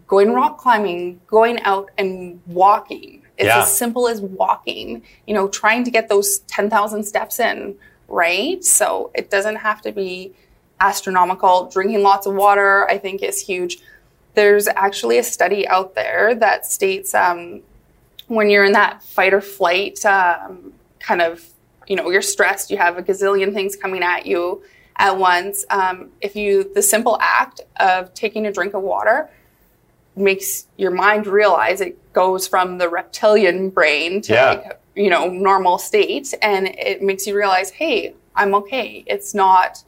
going 0.07 0.33
rock 0.33 0.59
climbing, 0.59 1.21
going 1.27 1.61
out 1.63 1.91
and 1.97 2.41
walking. 2.47 3.23
It's 3.39 3.47
Yeah. 3.47 3.63
as 3.63 3.77
simple 3.77 4.09
as 4.09 4.21
walking, 4.21 5.03
you 5.27 5.33
know, 5.33 5.49
trying 5.49 5.85
to 5.85 5.91
get 5.91 6.09
those 6.09 6.41
10,000 6.41 7.05
steps 7.05 7.39
in, 7.39 7.77
right? 8.09 8.63
So 8.65 9.11
it 9.15 9.31
doesn't 9.31 9.57
have 9.57 9.81
to 9.83 9.93
be 9.93 10.33
astronomical. 10.81 11.67
Drinking 11.67 12.03
lots 12.03 12.27
of 12.27 12.35
water, 12.35 12.89
I 12.91 12.99
think, 12.99 13.23
is 13.23 13.41
huge. 13.41 13.79
There's 14.35 14.67
actually 14.69 15.19
a 15.19 15.23
study 15.23 15.67
out 15.69 15.95
there 15.95 16.35
that 16.35 16.67
states 16.67 17.15
um, 17.15 17.63
when 18.27 18.51
you're 18.51 18.65
in 18.65 18.73
that 18.73 19.03
fight 19.03 19.33
or 19.33 19.41
flight 19.41 20.05
um, 20.05 20.73
kind 20.99 21.23
of, 21.23 21.45
you 21.87 21.97
know, 21.97 22.11
you're 22.11 22.23
stressed, 22.23 22.71
you 22.71 22.77
have 22.77 22.99
a 22.99 23.03
gazillion 23.03 23.55
things 23.55 23.77
coming 23.77 24.03
at 24.03 24.27
you 24.27 24.63
at 24.97 25.17
once. 25.17 25.65
Um, 25.71 26.11
if 26.21 26.35
you, 26.35 26.73
the 26.75 26.83
simple 26.83 27.19
act 27.21 27.61
of 27.79 28.13
taking 28.15 28.47
a 28.47 28.53
drink 28.53 28.75
of 28.75 28.83
water 28.83 29.31
makes 30.19 30.67
your 30.77 30.91
mind 30.91 31.27
realize 31.27 31.81
it 31.81 32.13
goes 32.13 32.47
from 32.47 32.79
the 32.79 32.89
reptilian 32.89 33.71
brain 33.71 34.21
to 34.23 34.33
Yeah. 34.33 34.51
like, 34.51 34.81
you 34.95 35.11
know, 35.11 35.29
normal 35.29 35.79
state. 35.79 36.35
And 36.43 36.69
it 36.69 37.03
makes 37.03 37.27
you 37.27 37.37
realize, 37.37 37.71
hey, 37.71 38.15
I'm 38.35 38.55
okay. 38.55 39.05
It's 39.07 39.35
not, 39.35 39.83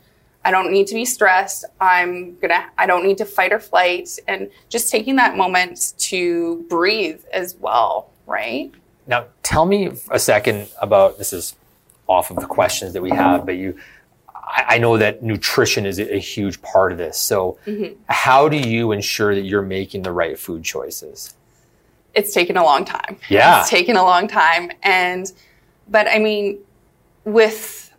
I 0.45 0.51
don't 0.51 0.71
need 0.73 0.87
to 0.89 0.95
be 0.95 1.05
stressed. 1.05 1.65
I'm 1.81 2.37
gonna, 2.39 2.67
I 2.79 2.87
don't 2.87 3.05
need 3.05 3.19
to 3.19 3.25
fight 3.25 3.53
or 3.53 3.59
flight. 3.61 4.09
And 4.29 4.51
just 4.69 4.91
taking 4.91 5.17
that 5.17 5.37
moment 5.37 5.95
to 5.99 6.65
breathe 6.69 7.23
as 7.33 7.57
well, 7.57 8.11
right? 8.27 8.71
Now, 9.07 9.27
tell 9.43 9.67
me 9.67 9.91
a 10.11 10.19
second 10.19 10.69
about 10.81 11.19
this 11.19 11.33
is 11.33 11.57
off 12.07 12.31
of 12.31 12.37
the 12.37 12.47
questions 12.47 12.93
that 12.93 13.03
we 13.03 13.11
have, 13.11 13.45
but 13.47 13.57
you, 13.57 13.77
I, 14.51 14.75
I 14.75 14.79
know 14.79 14.99
that 14.99 15.23
nutrition 15.23 15.87
is 15.87 15.99
a, 15.99 16.19
huge 16.19 16.61
part 16.63 16.93
of 16.93 16.99
this. 16.99 17.19
So, 17.19 17.59
how 18.09 18.49
do 18.49 18.57
you 18.57 18.93
ensure 18.93 19.35
that 19.35 19.43
you're 19.43 19.63
making 19.63 20.03
the 20.03 20.13
right 20.13 20.39
food 20.39 20.65
choices? 20.65 21.35
it's 22.15 22.33
taken 22.33 22.57
a 22.57 22.65
long 22.65 22.85
time. 22.85 23.17
Yeah. 23.29 23.61
It's 23.61 23.71
taken 23.71 23.97
a 23.97 24.05
long 24.05 24.29
time. 24.29 24.73
And, 24.83 25.31
but 25.89 26.09
I 26.09 26.19
mean, 26.19 26.59
with, 27.25 27.93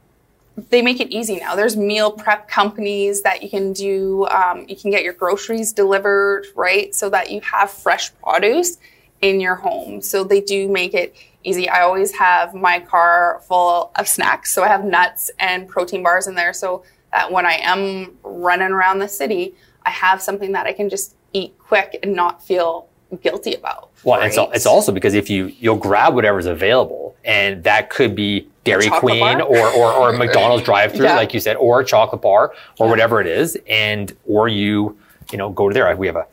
they 0.70 0.81
make 0.81 1.00
it 1.00 1.10
easy 1.10 1.38
now. 1.38 1.55
There's 1.55 1.77
meal 1.77 2.12
prep 2.12 2.50
companies 2.50 3.22
that 3.22 3.41
you 3.41 3.50
can 3.50 3.74
do, 3.74 4.27
um, 4.27 4.65
you 4.67 4.75
can 4.75 4.91
get 4.91 5.03
your 5.03 5.13
groceries 5.13 5.72
delivered, 5.74 6.48
right? 6.55 6.93
So 6.93 7.10
that 7.10 7.31
you 7.31 7.41
have 7.41 7.72
fresh 7.72 8.12
produce 8.22 8.77
in 9.22 9.39
your 9.39 9.55
home. 9.55 10.01
So 10.01 10.24
they 10.24 10.41
do 10.41 10.67
make 10.67 10.93
it 10.93 11.15
easy. 11.43 11.69
I 11.69 11.81
always 11.81 12.12
have 12.13 12.53
my 12.53 12.79
car 12.79 13.41
full 13.48 13.91
of 13.95 14.07
snacks. 14.07 14.51
So 14.53 14.63
I 14.63 14.67
have 14.67 14.83
nuts 14.83 15.31
and 15.39 15.67
protein 15.67 16.03
bars 16.03 16.27
in 16.27 16.36
there 16.36 16.53
so 16.53 16.83
that 17.12 17.31
when 17.31 17.45
I 17.45 17.53
am 17.62 18.17
running 18.24 18.71
around 18.71 19.00
the 19.00 19.07
city, 19.07 19.55
I 19.86 19.89
have 19.89 20.21
something 20.21 20.51
that 20.53 20.65
I 20.67 20.74
can 20.74 20.89
just 20.89 21.15
eat 21.33 21.57
quick 21.60 21.98
and 22.03 22.13
not 22.13 22.43
feel 22.43 22.88
guilty 23.21 23.53
about. 23.55 23.89
Well, 24.03 24.21
it's, 24.21 24.38
right? 24.38 24.50
it's 24.53 24.65
also 24.65 24.91
because 24.91 25.13
if 25.13 25.29
you 25.29 25.48
you'll 25.60 25.75
grab 25.77 26.13
whatever's 26.15 26.45
available, 26.45 27.15
and 27.25 27.63
that 27.63 27.89
could 27.89 28.15
be 28.15 28.48
Dairy 28.63 28.86
chocolate 28.86 29.00
Queen 29.19 29.38
bar? 29.39 29.41
or, 29.41 29.91
or 29.93 30.13
McDonald's 30.17 30.63
drive-through, 30.63 31.05
Yeah. 31.05 31.15
like 31.15 31.33
you 31.33 31.39
said, 31.39 31.55
or 31.57 31.81
a 31.81 31.86
chocolate 31.86 32.21
bar 32.21 32.53
or 32.79 32.88
whatever 32.88 33.19
it 33.21 33.27
is, 33.27 33.57
and 33.67 34.15
or 34.25 34.48
you 34.48 34.98
you 35.31 35.38
know 35.38 35.50
go 35.50 35.67
to 35.69 35.74
there. 35.74 35.93
We 35.95 36.07
have 36.07 36.15
a 36.15 36.25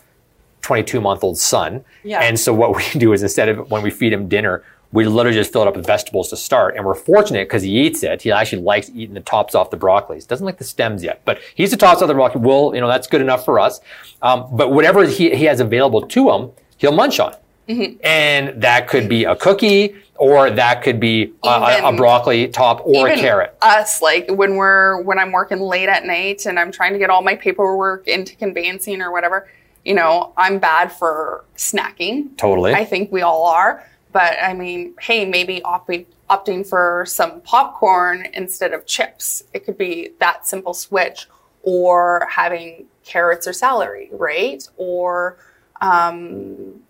22 0.63 1.01
month 1.01 1.25
old 1.25 1.39
son, 1.39 1.85
Yeah. 2.05 2.21
and 2.21 2.39
so 2.39 2.53
what 2.55 2.77
we 2.77 2.85
do 2.99 3.13
is 3.13 3.23
instead 3.23 3.49
of 3.49 3.71
when 3.71 3.83
we 3.83 3.91
feed 3.91 4.13
him 4.13 4.29
dinner. 4.29 4.63
We 4.91 5.05
literally 5.05 5.37
just 5.37 5.53
fill 5.53 5.63
it 5.63 5.69
up 5.69 5.77
with 5.77 5.87
vegetables 5.87 6.31
to 6.31 6.37
start, 6.37 6.77
and 6.77 6.85
we're 6.85 6.95
fortunate 6.95 7.47
because 7.47 7.63
he 7.63 7.87
eats 7.87 8.03
it. 8.03 8.23
He 8.23 8.33
actually 8.33 8.63
likes 8.63 8.91
eating 8.95 9.15
the 9.15 9.21
tops 9.21 9.55
off 9.55 9.71
the 9.71 9.77
broccoli. 9.77 10.17
He 10.19 10.27
doesn't 10.27 10.47
like 10.47 10.59
the 10.59 10.65
stems 10.65 11.05
yet, 11.05 11.21
but 11.25 11.41
he 11.55 11.65
eats 11.65 11.73
the 11.73 11.79
tops 11.79 12.01
off 12.01 12.09
the 12.09 12.15
broccoli. 12.15 12.41
Well, 12.41 12.75
you 12.75 12.81
know 12.81 12.89
that's 12.89 13.07
good 13.07 13.21
enough 13.21 13.45
for 13.45 13.61
us. 13.61 13.81
Um, 14.23 14.49
but 14.53 14.73
whatever 14.73 15.07
he, 15.07 15.35
he 15.37 15.45
has 15.45 15.61
available 15.61 16.07
to 16.07 16.31
him, 16.31 16.51
he'll 16.79 16.93
munch 16.93 17.21
on. 17.21 17.35
And 17.69 18.63
that 18.63 18.89
could 18.89 19.11
be 19.11 19.25
a 19.25 19.37
cookie, 19.37 19.95
or 20.15 20.49
that 20.49 20.83
could 20.83 20.99
be 20.99 21.35
a, 21.45 21.49
a, 21.49 21.89
a 21.91 21.97
broccoli 21.97 22.49
top 22.49 22.81
or 22.87 23.09
a 23.09 23.15
carrot. 23.15 23.55
Us, 23.61 24.01
like 24.01 24.31
when 24.31 24.57
we're 24.57 25.03
when 25.03 25.19
I'm 25.19 25.33
working 25.33 25.61
late 25.61 25.91
at 25.91 26.07
night 26.07 26.47
and 26.47 26.59
I'm 26.59 26.73
trying 26.73 26.95
to 26.95 26.99
get 26.99 27.11
all 27.11 27.21
my 27.21 27.37
paperwork 27.37 28.09
into 28.09 28.37
conveyancing 28.37 29.03
or 29.03 29.13
whatever, 29.13 29.49
you 29.85 29.95
know, 29.95 30.33
I'm 30.37 30.59
bad 30.59 30.93
for 30.93 31.45
snacking. 31.57 32.37
Totally. 32.39 32.73
I 32.73 32.87
think 32.87 33.13
we 33.13 33.21
all 33.21 33.45
are. 33.47 33.85
But 34.19 34.37
I 34.43 34.53
mean, 34.53 34.95
hey, 35.01 35.25
maybe 35.25 35.61
opting 35.61 36.07
opting 36.29 36.69
for 36.69 37.05
some 37.07 37.41
popcorn 37.43 38.27
instead 38.33 38.73
of 38.73 38.85
chips. 38.85 39.45
It 39.55 39.65
could 39.65 39.79
be 39.79 40.11
that 40.19 40.45
simple 40.45 40.75
switch, 40.75 41.29
or 41.63 42.27
having 42.29 42.87
carrots 43.05 43.47
or 43.47 43.53
celery, 43.53 44.09
right? 44.11 44.69
Or 44.77 45.39
um, 45.81 46.81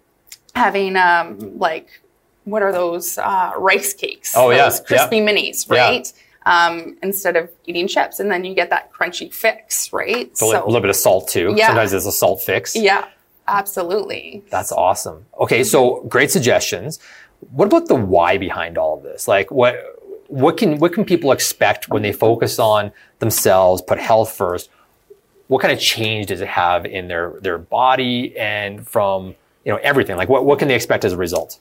having 0.54 0.96
um, 0.96 1.58
like 1.58 2.00
what 2.44 2.62
are 2.62 2.72
those 2.72 3.18
uh, 3.18 3.52
rice 3.58 3.92
cakes? 3.92 4.34
Oh, 4.34 4.48
yeah, 4.48 4.70
crispy 4.86 5.20
minis, 5.20 5.70
Yeah. 5.70 5.86
right? 5.86 6.12
Um, 6.46 6.96
instead 7.02 7.36
of 7.36 7.50
eating 7.66 7.88
chips, 7.88 8.20
and 8.20 8.30
then 8.30 8.42
you 8.46 8.54
get 8.54 8.70
that 8.70 8.90
crunchy 8.90 9.30
fix, 9.30 9.92
right? 9.92 10.30
a 10.40 10.46
little, 10.46 10.64
a 10.64 10.66
little 10.66 10.80
bit 10.80 10.88
of 10.88 10.96
salt 10.96 11.28
too. 11.28 11.52
Yeah. 11.54 11.66
Sometimes 11.66 11.92
it's 11.92 12.06
a 12.06 12.12
salt 12.12 12.40
fix. 12.40 12.74
yeah, 12.74 13.04
absolutely. 13.48 14.44
That's 14.50 14.70
awesome. 14.70 15.26
Okay, 15.40 15.64
so 15.64 16.02
great 16.04 16.30
suggestions. 16.30 16.98
What 17.50 17.66
about 17.66 17.86
the 17.86 17.94
why 17.94 18.38
behind 18.38 18.78
all 18.78 18.96
of 18.96 19.02
this? 19.02 19.26
Like 19.26 19.50
what 19.50 19.76
what 20.28 20.56
can 20.56 20.78
what 20.78 20.92
can 20.92 21.04
people 21.04 21.32
expect 21.32 21.88
when 21.88 22.02
they 22.02 22.12
focus 22.12 22.58
on 22.58 22.92
themselves, 23.18 23.82
put 23.82 23.98
health 23.98 24.30
first? 24.30 24.70
What 25.48 25.62
kind 25.62 25.72
of 25.72 25.80
change 25.80 26.26
does 26.26 26.40
it 26.40 26.48
have 26.48 26.84
in 26.84 27.08
their 27.08 27.38
their 27.40 27.58
body 27.58 28.36
and 28.36 28.86
from 28.86 29.34
you 29.64 29.72
know 29.72 29.78
everything? 29.82 30.16
Like 30.16 30.28
what, 30.28 30.44
what 30.44 30.58
can 30.58 30.68
they 30.68 30.74
expect 30.74 31.04
as 31.04 31.12
a 31.12 31.16
result? 31.16 31.58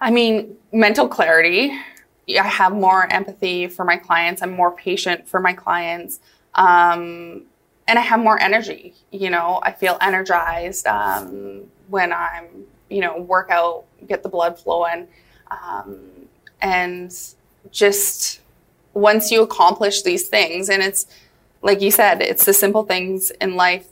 I 0.00 0.10
mean, 0.10 0.56
mental 0.72 1.08
clarity. 1.08 1.72
I 2.28 2.42
have 2.42 2.72
more 2.72 3.10
empathy 3.10 3.68
for 3.68 3.84
my 3.84 3.96
clients. 3.96 4.42
I'm 4.42 4.52
more 4.52 4.70
patient 4.70 5.26
for 5.26 5.40
my 5.40 5.54
clients. 5.54 6.20
Um, 6.54 7.46
and 7.88 7.98
I 7.98 8.02
have 8.02 8.20
more 8.20 8.40
energy. 8.40 8.94
You 9.10 9.30
know, 9.30 9.60
I 9.62 9.72
feel 9.72 9.96
energized 10.00 10.86
um, 10.86 11.64
when 11.88 12.12
I'm, 12.12 12.66
you 12.90 13.00
know, 13.00 13.18
work 13.18 13.50
out, 13.50 13.84
get 14.06 14.22
the 14.22 14.28
blood 14.28 14.60
flowing. 14.60 15.08
Um, 15.50 15.98
and 16.60 17.12
just 17.70 18.40
once 18.92 19.30
you 19.30 19.42
accomplish 19.42 20.02
these 20.02 20.28
things, 20.28 20.68
and 20.68 20.82
it's 20.82 21.06
like 21.62 21.80
you 21.80 21.90
said, 21.90 22.20
it's 22.20 22.44
the 22.44 22.52
simple 22.52 22.84
things 22.84 23.30
in 23.40 23.56
life. 23.56 23.86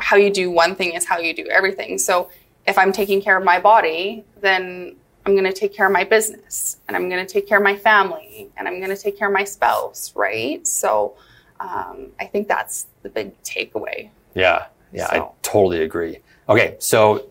How 0.00 0.16
you 0.16 0.30
do 0.30 0.50
one 0.50 0.76
thing 0.76 0.94
is 0.94 1.04
how 1.04 1.18
you 1.18 1.34
do 1.34 1.46
everything. 1.48 1.98
So 1.98 2.30
if 2.66 2.78
I'm 2.78 2.92
taking 2.92 3.20
care 3.20 3.36
of 3.36 3.44
my 3.44 3.60
body, 3.60 4.24
then 4.40 4.94
I'm 5.26 5.34
going 5.34 5.44
to 5.44 5.52
take 5.52 5.74
care 5.74 5.86
of 5.86 5.92
my 5.92 6.04
business 6.04 6.78
and 6.86 6.96
I'm 6.96 7.08
going 7.10 7.24
to 7.24 7.30
take 7.30 7.46
care 7.46 7.58
of 7.58 7.64
my 7.64 7.76
family 7.76 8.48
and 8.56 8.66
I'm 8.66 8.78
going 8.78 8.94
to 8.94 8.96
take 8.96 9.18
care 9.18 9.28
of 9.28 9.34
my 9.34 9.44
spouse, 9.44 10.12
right? 10.14 10.66
So 10.66 11.14
um, 11.60 12.08
I 12.18 12.26
think 12.26 12.48
that's 12.48 12.86
the 13.02 13.08
big 13.08 13.40
takeaway. 13.42 14.10
Yeah, 14.34 14.66
yeah, 14.92 15.06
I 15.10 15.28
totally 15.42 15.82
agree. 15.82 16.18
Okay, 16.48 16.76
so 16.78 17.26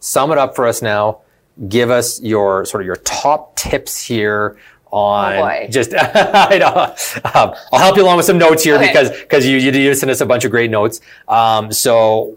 sum 0.00 0.30
it 0.32 0.38
up 0.38 0.54
for 0.54 0.66
us 0.66 0.82
now. 0.82 1.20
Give 1.68 1.90
us 1.90 2.20
your 2.20 2.64
sort 2.64 2.82
of 2.82 2.86
your 2.86 2.96
top 2.96 3.56
tips 3.56 4.04
here 4.04 4.56
on 4.90 5.34
Oh, 5.34 5.66
just. 5.68 5.92
I 5.98 6.58
know. 6.58 6.94
Um, 7.34 7.54
I'll 7.72 7.78
help 7.80 7.96
you 7.96 8.02
along 8.04 8.16
with 8.18 8.26
some 8.26 8.38
notes 8.38 8.62
here 8.62 8.76
Okay. 8.76 8.88
because 8.88 9.10
because 9.10 9.46
you 9.46 9.56
you 9.58 9.70
did 9.70 9.96
send 9.96 10.10
us 10.10 10.20
a 10.20 10.26
bunch 10.26 10.44
of 10.44 10.50
great 10.50 10.70
notes. 10.70 11.00
Um, 11.26 11.72
so, 11.72 12.36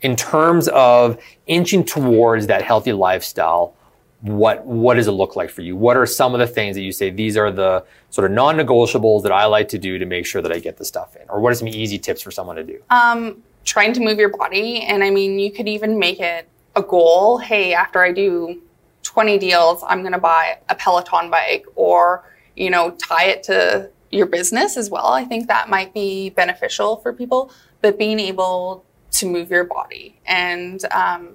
in 0.00 0.16
terms 0.16 0.68
of 0.68 1.20
inching 1.46 1.84
towards 1.84 2.46
that 2.48 2.62
healthy 2.62 2.92
lifestyle, 2.92 3.74
what 4.22 4.64
what 4.64 4.94
does 4.94 5.08
it 5.08 5.12
look 5.12 5.34
like 5.34 5.50
for 5.50 5.62
you? 5.62 5.76
What 5.76 5.96
are 5.96 6.06
some 6.06 6.32
of 6.32 6.40
the 6.40 6.46
things 6.46 6.76
that 6.76 6.82
you 6.82 6.92
say 6.92 7.10
these 7.10 7.36
are 7.36 7.50
the 7.50 7.84
sort 8.10 8.30
of 8.30 8.34
non-negotiables 8.34 9.22
that 9.24 9.32
I 9.32 9.46
like 9.46 9.68
to 9.70 9.78
do 9.78 9.98
to 9.98 10.06
make 10.06 10.26
sure 10.26 10.40
that 10.40 10.52
I 10.52 10.60
get 10.60 10.76
the 10.76 10.84
stuff 10.84 11.16
in? 11.16 11.28
Or 11.28 11.40
what 11.40 11.50
are 11.50 11.56
some 11.56 11.68
easy 11.68 11.98
tips 11.98 12.22
for 12.22 12.30
someone 12.30 12.56
to 12.56 12.64
do? 12.64 12.80
Um, 12.90 13.42
trying 13.64 13.92
to 13.94 14.00
move 14.00 14.18
your 14.18 14.28
body. 14.28 14.82
And 14.82 15.02
I 15.02 15.10
mean, 15.10 15.38
you 15.38 15.50
could 15.52 15.68
even 15.68 15.98
make 15.98 16.20
it 16.20 16.48
a 16.76 16.82
goal. 16.82 17.38
Hey, 17.38 17.74
after 17.74 18.02
I 18.02 18.12
do 18.12 18.62
20 19.02 19.38
deals, 19.38 19.82
I'm 19.86 20.00
going 20.00 20.12
to 20.12 20.18
buy 20.18 20.58
a 20.68 20.74
Peloton 20.76 21.28
bike 21.28 21.66
or, 21.74 22.24
you 22.54 22.70
know, 22.70 22.92
tie 22.92 23.26
it 23.26 23.42
to 23.44 23.90
your 24.10 24.26
business 24.26 24.76
as 24.76 24.88
well. 24.88 25.08
I 25.08 25.24
think 25.24 25.48
that 25.48 25.68
might 25.68 25.92
be 25.92 26.30
beneficial 26.30 26.96
for 26.96 27.12
people, 27.12 27.50
but 27.80 27.98
being 27.98 28.20
able 28.20 28.84
to 29.12 29.26
move 29.26 29.50
your 29.50 29.64
body 29.64 30.18
and 30.26 30.84
um, 30.92 31.30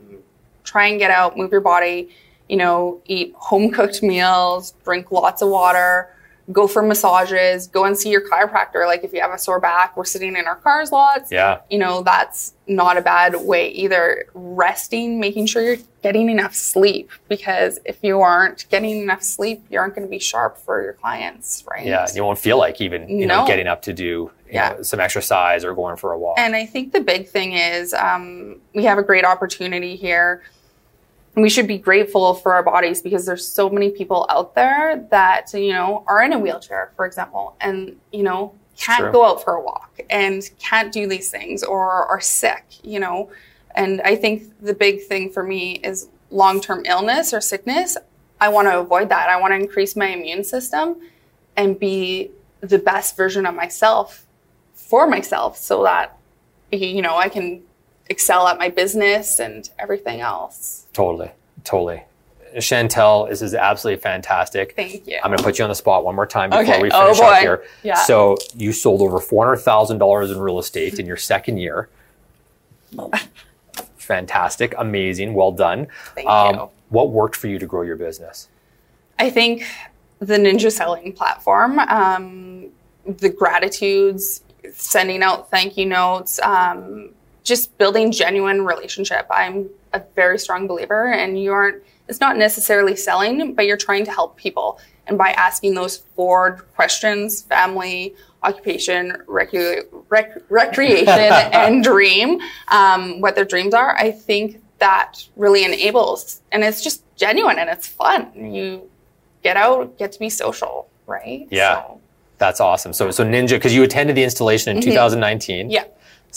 try 0.63 0.88
and 0.88 1.00
get 1.00 1.12
out, 1.12 1.38
move 1.38 1.51
your 1.51 1.62
body, 1.62 2.10
you 2.50 2.58
know, 2.58 3.01
eat 3.06 3.34
home 3.38 3.72
cooked 3.72 4.01
meals, 4.04 4.74
drink 4.84 5.12
lots 5.12 5.42
of 5.42 5.50
water, 5.50 6.10
go 6.51 6.66
for 6.66 6.82
massages, 6.82 7.68
go 7.68 7.84
and 7.84 7.98
see 7.98 8.10
your 8.10 8.22
chiropractor. 8.30 8.86
Like 8.86 9.04
if 9.04 9.12
you 9.12 9.20
have 9.20 9.32
a 9.34 9.38
sore 9.38 9.60
back, 9.60 9.98
we're 9.98 10.06
sitting 10.06 10.36
in 10.38 10.46
our 10.48 10.56
cars 10.56 10.92
lots. 10.94 11.30
Yeah. 11.30 11.60
You 11.70 11.77
know, 11.77 12.04
that's 12.04 12.54
not 12.68 12.96
a 12.98 13.01
bad 13.01 13.36
way 13.42 13.70
either. 13.72 14.25
Resting, 14.34 15.20
making 15.20 15.48
sure 15.48 15.62
you're 15.62 15.77
getting 16.01 16.30
enough 16.30 16.56
sleep 16.56 17.12
because 17.27 17.80
if 17.84 17.98
you 18.01 18.22
aren't 18.22 18.66
getting 18.70 19.01
enough 19.01 19.24
sleep, 19.24 19.66
you 19.70 19.77
aren't 19.77 19.94
going 19.94 20.08
to 20.08 20.10
be 20.10 20.20
sharp 20.20 20.58
for 20.58 20.82
your 20.82 20.94
clients, 20.94 21.66
right? 21.70 21.86
Yeah. 21.86 22.08
You 22.16 22.24
won't 22.24 22.39
feel 22.39 22.58
like 22.58 22.80
even, 22.80 23.10
you 23.10 23.25
know, 23.27 23.46
getting 23.46 23.68
up 23.68 23.82
to 23.82 23.94
do 23.94 24.32
Yeah. 24.50 24.70
know, 24.70 24.84
some 24.84 25.01
exercise 25.01 25.66
or 25.66 25.74
going 25.75 25.98
for 25.98 26.13
a 26.13 26.18
walk. 26.18 26.39
And 26.39 26.56
I 26.56 26.66
think 26.66 26.94
the 26.94 27.01
big 27.01 27.27
thing 27.27 27.54
is 27.54 27.94
um, 27.94 28.62
we 28.74 28.86
have 28.86 28.98
a 28.98 29.04
great 29.04 29.25
opportunity 29.25 29.98
here. 29.98 30.44
And 31.38 31.44
we 31.44 31.51
should 31.51 31.67
be 31.67 31.77
grateful 31.77 32.34
for 32.34 32.56
our 32.56 32.63
bodies 32.63 33.00
because 33.00 33.27
there's 33.27 33.48
so 33.48 33.70
many 33.70 33.91
people 33.91 34.25
out 34.27 34.56
there 34.56 35.06
that, 35.12 35.53
you 35.53 35.72
know, 35.72 36.03
are 36.08 36.24
in 36.24 36.34
a 36.34 36.39
wheelchair, 36.39 36.91
for 36.96 37.06
example, 37.06 37.56
and, 37.62 37.96
you 38.12 38.24
know, 38.24 38.56
can't 38.75 39.01
True. 39.03 39.12
go 39.12 39.24
out 39.24 39.44
for 39.44 39.53
a 39.53 39.62
walk 39.62 40.00
and 40.10 40.50
can't 40.58 40.91
do 40.91 41.08
these 41.08 41.29
things 41.29 41.62
or 41.62 42.08
are 42.08 42.20
sick, 42.20 42.63
you 42.82 43.00
know. 43.00 43.29
And 43.75 44.01
I 44.01 44.15
think 44.15 44.51
the 44.63 44.74
big 44.74 45.03
thing 45.03 45.32
for 45.32 45.44
me 45.44 45.74
is 45.84 46.10
long 46.32 46.60
term 46.60 46.84
illness 46.88 47.36
or 47.36 47.39
sickness. 47.39 47.98
I 48.41 48.50
want 48.50 48.67
to 48.70 48.79
avoid 48.79 49.10
that. 49.10 49.29
I 49.29 49.39
want 49.39 49.51
to 49.51 49.60
increase 49.60 49.96
my 49.96 50.08
immune 50.08 50.44
system 50.44 50.96
and 51.56 51.79
be 51.79 52.32
the 52.62 52.79
best 52.79 53.15
version 53.15 53.46
of 53.46 53.53
myself 53.53 54.25
for 54.74 55.06
myself 55.06 55.56
so 55.56 55.84
that 55.84 56.17
you 56.72 57.03
know 57.03 57.15
I 57.15 57.29
can 57.29 57.62
excel 58.09 58.47
at 58.47 58.57
my 58.57 58.69
business 58.69 59.39
and 59.39 59.69
everything 59.79 60.21
else. 60.21 60.85
Totally. 60.93 61.31
Totally. 61.63 62.03
Chantel, 62.55 63.29
this 63.29 63.41
is 63.41 63.53
absolutely 63.53 64.01
fantastic. 64.01 64.73
Thank 64.75 65.05
you. 65.07 65.17
I'm 65.23 65.29
going 65.29 65.37
to 65.37 65.43
put 65.43 65.59
you 65.59 65.63
on 65.65 65.69
the 65.69 65.75
spot 65.75 66.03
one 66.05 66.15
more 66.15 66.25
time 66.25 66.49
before 66.49 66.63
Okay. 66.63 66.81
we 66.81 66.89
Oh, 66.91 67.05
finish 67.13 67.19
up 67.19 67.39
here. 67.39 67.63
Yeah. 67.83 67.95
So 67.95 68.37
you 68.55 68.71
sold 68.71 69.01
over 69.01 69.19
$400,000 69.19 70.31
in 70.31 70.39
real 70.39 70.57
estate 70.57 70.97
in 70.97 71.05
your 71.05 71.17
second 71.17 71.57
year. 71.57 71.89
Fantastic. 73.97 74.73
Amazing. 74.77 75.33
Well 75.33 75.51
done. 75.51 75.87
Thank 76.15 76.27
Um, 76.29 76.55
you. 76.55 76.69
What 76.89 77.09
worked 77.09 77.35
for 77.35 77.47
you 77.47 77.59
to 77.59 77.65
grow 77.65 77.81
your 77.81 77.97
business? 77.97 78.47
I 79.19 79.29
think 79.29 79.65
the 80.19 80.35
ninja 80.37 80.71
selling 80.71 81.11
platform, 81.13 81.79
um, 81.79 82.67
the 83.05 83.29
gratitudes, 83.29 84.41
sending 84.73 85.21
out 85.21 85.51
thank 85.51 85.75
you 85.77 85.85
notes, 85.85 86.39
um, 86.39 87.09
just 87.48 87.77
building 87.77 88.12
genuine 88.12 88.66
relationship. 88.66 89.25
I'm 89.32 89.70
a 89.94 90.01
very 90.16 90.38
strong 90.38 90.68
believer, 90.68 91.08
and 91.08 91.42
you 91.42 91.54
aren't. 91.54 91.82
It's 92.08 92.20
not 92.20 92.38
necessarily 92.38 92.96
selling, 92.96 93.54
but 93.56 93.66
you're 93.66 93.77
trying 93.77 94.06
to 94.06 94.12
help 94.12 94.38
people, 94.38 94.80
and 95.08 95.18
by 95.18 95.32
asking 95.32 95.74
those 95.74 95.98
four 96.16 96.66
questions: 96.75 97.42
family, 97.42 98.13
occupation, 98.44 99.13
recu- 99.27 99.86
rec- 100.10 100.44
recreation, 100.50 101.08
and 101.10 101.84
dream. 101.84 102.39
Um, 102.68 103.22
what 103.22 103.36
their 103.36 103.46
dreams 103.46 103.74
are. 103.74 103.96
I 103.98 104.12
think 104.12 104.62
that 104.80 105.25
really 105.36 105.63
enables, 105.63 106.42
and 106.51 106.63
it's 106.63 106.84
just 106.84 107.04
genuine 107.16 107.58
and 107.58 107.70
it's 107.70 107.88
fun. 107.88 108.32
You 108.36 108.89
get 109.42 109.58
out, 109.58 109.98
get 109.98 110.12
to 110.12 110.20
be 110.20 110.30
social, 110.30 110.88
right? 111.08 111.48
Yeah. 111.50 111.75
So, 111.82 112.01
That's 112.38 112.60
awesome. 112.60 112.94
So, 112.94 113.10
so 113.12 113.25
Ninja, 113.25 113.51
because 113.51 113.74
you 113.74 113.84
attended 113.84 114.16
the 114.16 114.24
installation 114.24 114.75
in 114.77 114.84
2019. 114.84 115.66
Mm-hmm. 115.66 115.72
yeah. 115.72 115.86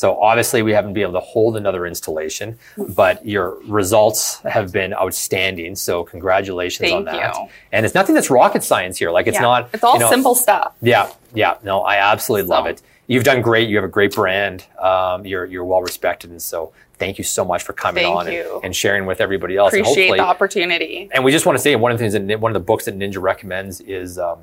So 0.01 0.19
obviously 0.19 0.63
we 0.63 0.73
haven't 0.73 0.95
been 0.95 1.03
able 1.03 1.13
to 1.13 1.21
hold 1.21 1.59
another 1.59 1.85
installation, 1.87 2.59
but 2.79 3.27
your 3.27 3.59
results 3.67 4.39
have 4.45 4.73
been 4.73 4.95
outstanding. 4.95 5.77
So 5.77 6.05
congratulations 6.05 6.91
on 6.91 7.05
Thank 7.05 7.21
that. 7.21 7.37
you. 7.37 7.49
And 7.73 7.85
it's 7.85 7.95
nothing 7.95 8.15
that's 8.15 8.31
rocket 8.31 8.63
science 8.65 8.97
here. 8.97 9.11
Like 9.11 9.27
it's 9.27 9.35
Yeah. 9.35 9.43
not. 9.43 9.69
It's 9.75 9.85
all 9.85 9.93
you 9.95 10.01
know, 10.01 10.09
simple 10.11 10.35
stuff. 10.35 10.73
Yeah, 10.81 11.11
yeah. 11.35 11.57
No, 11.63 11.83
I 11.83 11.97
absolutely 11.97 12.49
love 12.49 12.65
it. 12.65 12.81
You've 13.09 13.25
done 13.25 13.43
great. 13.43 13.69
You 13.69 13.77
have 13.77 13.85
a 13.85 13.89
great 13.89 14.15
brand. 14.15 14.65
Um, 14.79 15.27
you're 15.27 15.45
you're 15.45 15.65
well 15.67 15.83
respected, 15.83 16.31
and 16.31 16.41
so 16.41 16.73
thank 16.99 17.19
you 17.19 17.25
so 17.25 17.45
much 17.45 17.63
for 17.63 17.75
coming 17.75 18.05
Thank 18.05 18.17
on 18.17 18.27
and, 18.27 18.65
and 18.65 18.75
sharing 18.75 19.05
with 19.05 19.21
everybody 19.21 19.59
else. 19.59 19.75
and 19.75 19.83
Appreciate 19.83 20.13
the 20.13 20.21
opportunity. 20.21 21.11
and 21.13 21.23
we 21.25 21.31
just 21.31 21.45
want 21.45 21.59
to 21.59 21.63
say 21.63 21.77
one 21.77 21.93
of 21.93 21.99
the 21.99 22.03
things 22.09 22.15
that 22.15 22.41
one 22.41 22.51
of 22.51 22.55
the 22.55 22.65
books 22.65 22.87
that 22.87 22.97
Ninja 22.99 23.21
recommends 23.21 23.83
is 23.83 24.19
um, 24.19 24.39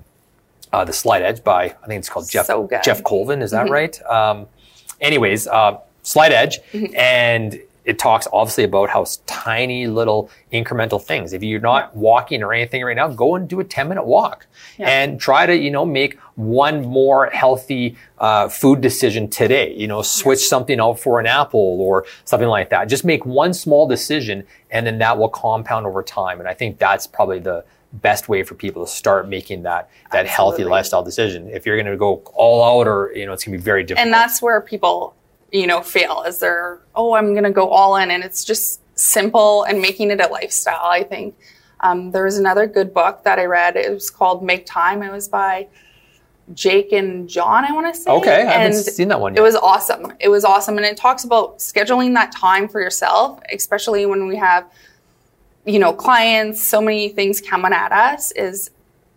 uh, 0.72 0.86
the 0.86 0.94
Slight 0.94 1.24
Edge 1.24 1.44
by 1.44 1.64
I 1.64 1.88
think 1.88 1.98
it's 2.00 2.10
called 2.10 2.30
Jeff 2.30 2.46
So. 2.46 2.70
Jeff 2.84 3.04
Colvin. 3.04 3.42
Is 3.42 3.50
that 3.52 3.70
right? 3.72 4.00
Um, 4.04 4.46
anyways, 5.01 5.48
uh, 5.48 5.77
Slight 6.04 6.32
Edge, 6.32 6.60
Mm-hmm. 6.74 6.96
and 6.96 7.60
it 7.86 7.98
talks 7.98 8.27
obviously 8.34 8.66
about 8.66 8.89
how 8.89 9.06
tiny 9.27 9.88
little 9.88 10.30
incremental 10.51 11.01
things. 11.01 11.32
If 11.32 11.42
you're 11.42 11.62
not 11.62 11.96
walking 11.96 12.44
or 12.44 12.51
anything 12.53 12.83
right 12.83 12.98
now, 12.98 13.07
go 13.07 13.36
and 13.36 13.48
do 13.48 13.62
a 13.62 13.64
10 13.64 13.88
minute 13.88 14.03
walk 14.05 14.46
Yeah. 14.77 14.90
and 14.90 15.18
try 15.22 15.46
to 15.46 15.55
you 15.55 15.72
know 15.72 15.86
make 15.86 16.20
one 16.36 16.81
more 16.86 17.27
healthy 17.27 17.96
uh, 18.20 18.50
food 18.50 18.81
decision 18.81 19.29
today. 19.29 19.74
You 19.74 19.88
know, 19.88 20.01
switch 20.01 20.40
something 20.46 20.81
out 20.81 21.00
for 21.00 21.22
an 21.22 21.27
apple 21.27 21.79
or 21.79 22.05
something 22.25 22.50
like 22.50 22.70
that. 22.72 22.90
Just 22.90 23.05
make 23.05 23.25
one 23.25 23.53
small 23.53 23.88
decision, 23.88 24.44
and 24.70 24.86
then 24.86 24.98
that 24.98 25.18
will 25.18 25.29
compound 25.29 25.86
over 25.86 26.03
time. 26.03 26.40
And 26.42 26.50
I 26.50 26.53
think 26.53 26.79
that's 26.79 27.07
probably 27.07 27.40
the 27.40 27.64
best 27.94 28.28
way 28.28 28.44
for 28.44 28.56
people 28.56 28.86
to 28.86 28.92
start 28.92 29.28
making 29.28 29.64
that 29.64 29.90
that 30.12 30.28
healthy 30.28 30.64
lifestyle 30.64 31.04
decision. 31.04 31.50
If 31.50 31.66
you're 31.66 31.78
going 31.78 31.92
to 31.92 31.98
go 31.98 32.22
all 32.34 32.82
out, 32.82 32.88
or 32.88 33.12
you 33.16 33.26
know, 33.26 33.34
it's 33.34 33.44
going 33.44 33.54
to 33.54 33.58
be 33.58 33.64
very 33.64 33.84
difficult. 33.84 34.06
And 34.06 34.14
that's 34.14 34.42
where 34.42 34.60
people, 34.62 35.16
you 35.52 35.68
know, 35.68 35.82
fail 35.82 36.24
is 36.24 36.40
they're, 36.40 36.82
oh, 36.96 37.14
I'm 37.16 37.34
going 37.34 37.44
to 37.46 37.52
go 37.52 37.70
all 37.70 37.96
in. 37.96 38.12
And 38.12 38.24
it's 38.24 38.44
just 38.44 38.82
simple 38.98 39.64
and 39.64 39.82
making 39.82 40.12
it 40.12 40.20
a 40.20 40.28
lifestyle. 40.28 40.86
I 40.86 41.04
think 41.04 41.36
um, 41.80 42.12
there 42.12 42.26
was 42.26 42.38
another 42.38 42.68
good 42.68 42.94
book 42.94 43.24
that 43.24 43.40
I 43.40 43.46
read. 43.46 43.76
It 43.76 43.92
was 43.92 44.10
called 44.10 44.44
Make 44.44 44.66
Time. 44.66 45.02
It 45.02 45.12
was 45.12 45.28
by 45.30 45.68
Jake 46.54 46.92
and 46.94 47.28
John, 47.28 47.66
I 47.66 47.74
want 47.74 47.94
to 47.94 48.00
say. 48.00 48.10
okay. 48.10 48.42
I 48.48 48.52
haven't 48.52 48.76
And 48.78 48.86
seen 48.86 49.10
that 49.10 49.20
one 49.20 49.34
yet. 49.34 49.40
It 49.40 49.44
was 49.44 49.56
awesome. 49.56 50.14
It 50.20 50.30
was 50.30 50.46
awesome. 50.46 50.78
And 50.78 50.86
it 50.86 50.98
talks 50.98 51.24
about 51.24 51.60
scheduling 51.60 52.14
that 52.16 52.32
time 52.32 52.68
for 52.70 52.82
yourself, 52.82 53.40
especially 53.52 54.06
when 54.06 54.28
we 54.28 54.38
have, 54.38 54.66
you 55.68 55.80
know, 55.80 55.94
clients, 55.94 56.64
so 56.64 56.82
many 56.82 57.10
things 57.10 57.42
coming 57.42 57.74
at 57.74 57.92
us, 57.92 58.32
is 58.32 58.72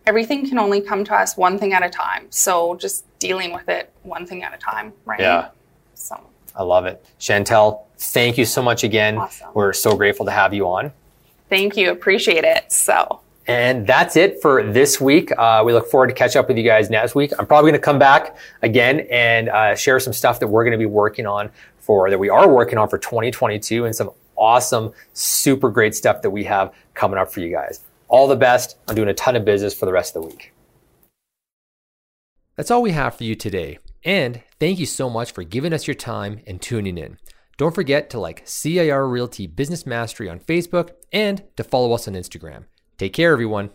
everything 0.05 0.47
can 0.47 0.59
only 0.59 0.81
come 0.81 1.03
to 1.05 1.15
us 1.15 1.37
one 1.37 1.57
thing 1.57 1.73
at 1.73 1.83
a 1.83 1.89
time. 1.89 2.27
So 2.29 2.75
just 2.75 3.05
dealing 3.19 3.53
with 3.53 3.69
it 3.69 3.91
one 4.03 4.25
thing 4.25 4.43
at 4.43 4.53
a 4.53 4.57
time, 4.57 4.93
right? 5.05 5.19
yeah. 5.19 5.49
So 5.95 6.19
I 6.55 6.63
love 6.63 6.85
it. 6.85 7.03
Chantel, 7.19 7.83
thank 7.97 8.37
you 8.37 8.45
so 8.45 8.61
much 8.61 8.83
again. 8.83 9.17
Awesome. 9.17 9.49
We're 9.53 9.73
so 9.73 9.95
grateful 9.95 10.25
to 10.25 10.31
have 10.31 10.53
you 10.53 10.67
on. 10.67 10.91
thank 11.49 11.77
you. 11.77 11.91
Appreciate 11.91 12.43
it. 12.43 12.71
So 12.71 13.21
And 13.47 13.87
that's 13.87 14.15
it 14.15 14.41
for 14.41 14.63
this 14.63 14.99
week. 14.99 15.31
Uh, 15.37 15.63
we 15.65 15.71
look 15.73 15.89
forward 15.89 16.07
to 16.07 16.13
catch 16.13 16.35
up 16.35 16.47
with 16.47 16.57
you 16.57 16.63
guys 16.63 16.89
next 16.89 17.15
week. 17.15 17.31
I'm 17.39 17.45
probably 17.45 17.71
going 17.71 17.79
to 17.79 17.85
come 17.85 17.99
back 17.99 18.35
again 18.61 19.01
and 19.11 19.49
uh, 19.49 19.75
share 19.75 19.99
some 19.99 20.13
stuff 20.13 20.39
that 20.39 20.47
we're 20.47 20.63
going 20.63 20.73
to 20.73 20.77
be 20.77 20.85
working 20.85 21.25
on 21.25 21.49
for 21.79 22.09
that 22.09 22.19
we 22.19 22.29
are 22.29 22.51
working 22.51 22.77
on 22.77 22.89
for 22.89 22.97
2022 22.97 23.85
and 23.85 23.95
some 23.95 24.11
awesome, 24.41 24.91
super 25.13 25.69
great 25.69 25.95
stuff 25.95 26.21
that 26.23 26.31
we 26.31 26.43
have 26.43 26.73
coming 26.95 27.19
up 27.19 27.31
for 27.31 27.39
you 27.39 27.51
guys. 27.51 27.81
All 28.07 28.27
the 28.27 28.35
best. 28.35 28.77
I'm 28.89 28.95
doing 28.95 29.07
a 29.07 29.13
ton 29.13 29.35
of 29.35 29.45
business 29.45 29.73
for 29.73 29.85
the 29.85 29.93
rest 29.93 30.15
of 30.15 30.23
the 30.23 30.27
week. 30.27 30.51
That's 32.57 32.71
all 32.71 32.81
we 32.81 32.91
have 32.91 33.15
for 33.15 33.23
you 33.23 33.35
today. 33.35 33.79
And 34.03 34.41
thank 34.59 34.79
you 34.79 34.85
so 34.85 35.09
much 35.09 35.31
for 35.31 35.43
giving 35.43 35.73
us 35.73 35.87
your 35.87 35.95
time 35.95 36.41
and 36.45 36.61
tuning 36.61 36.97
in. 36.97 37.17
Don't 37.57 37.75
forget 37.75 38.09
to 38.09 38.19
like 38.19 38.41
CIR 38.45 39.07
Realty 39.07 39.45
Business 39.47 39.85
Mastery 39.85 40.27
on 40.27 40.39
Facebook 40.39 40.91
and 41.13 41.43
to 41.55 41.63
follow 41.63 41.93
us 41.93 42.07
on 42.07 42.15
Instagram. 42.15 42.65
Take 42.97 43.13
care, 43.13 43.31
everyone. 43.31 43.69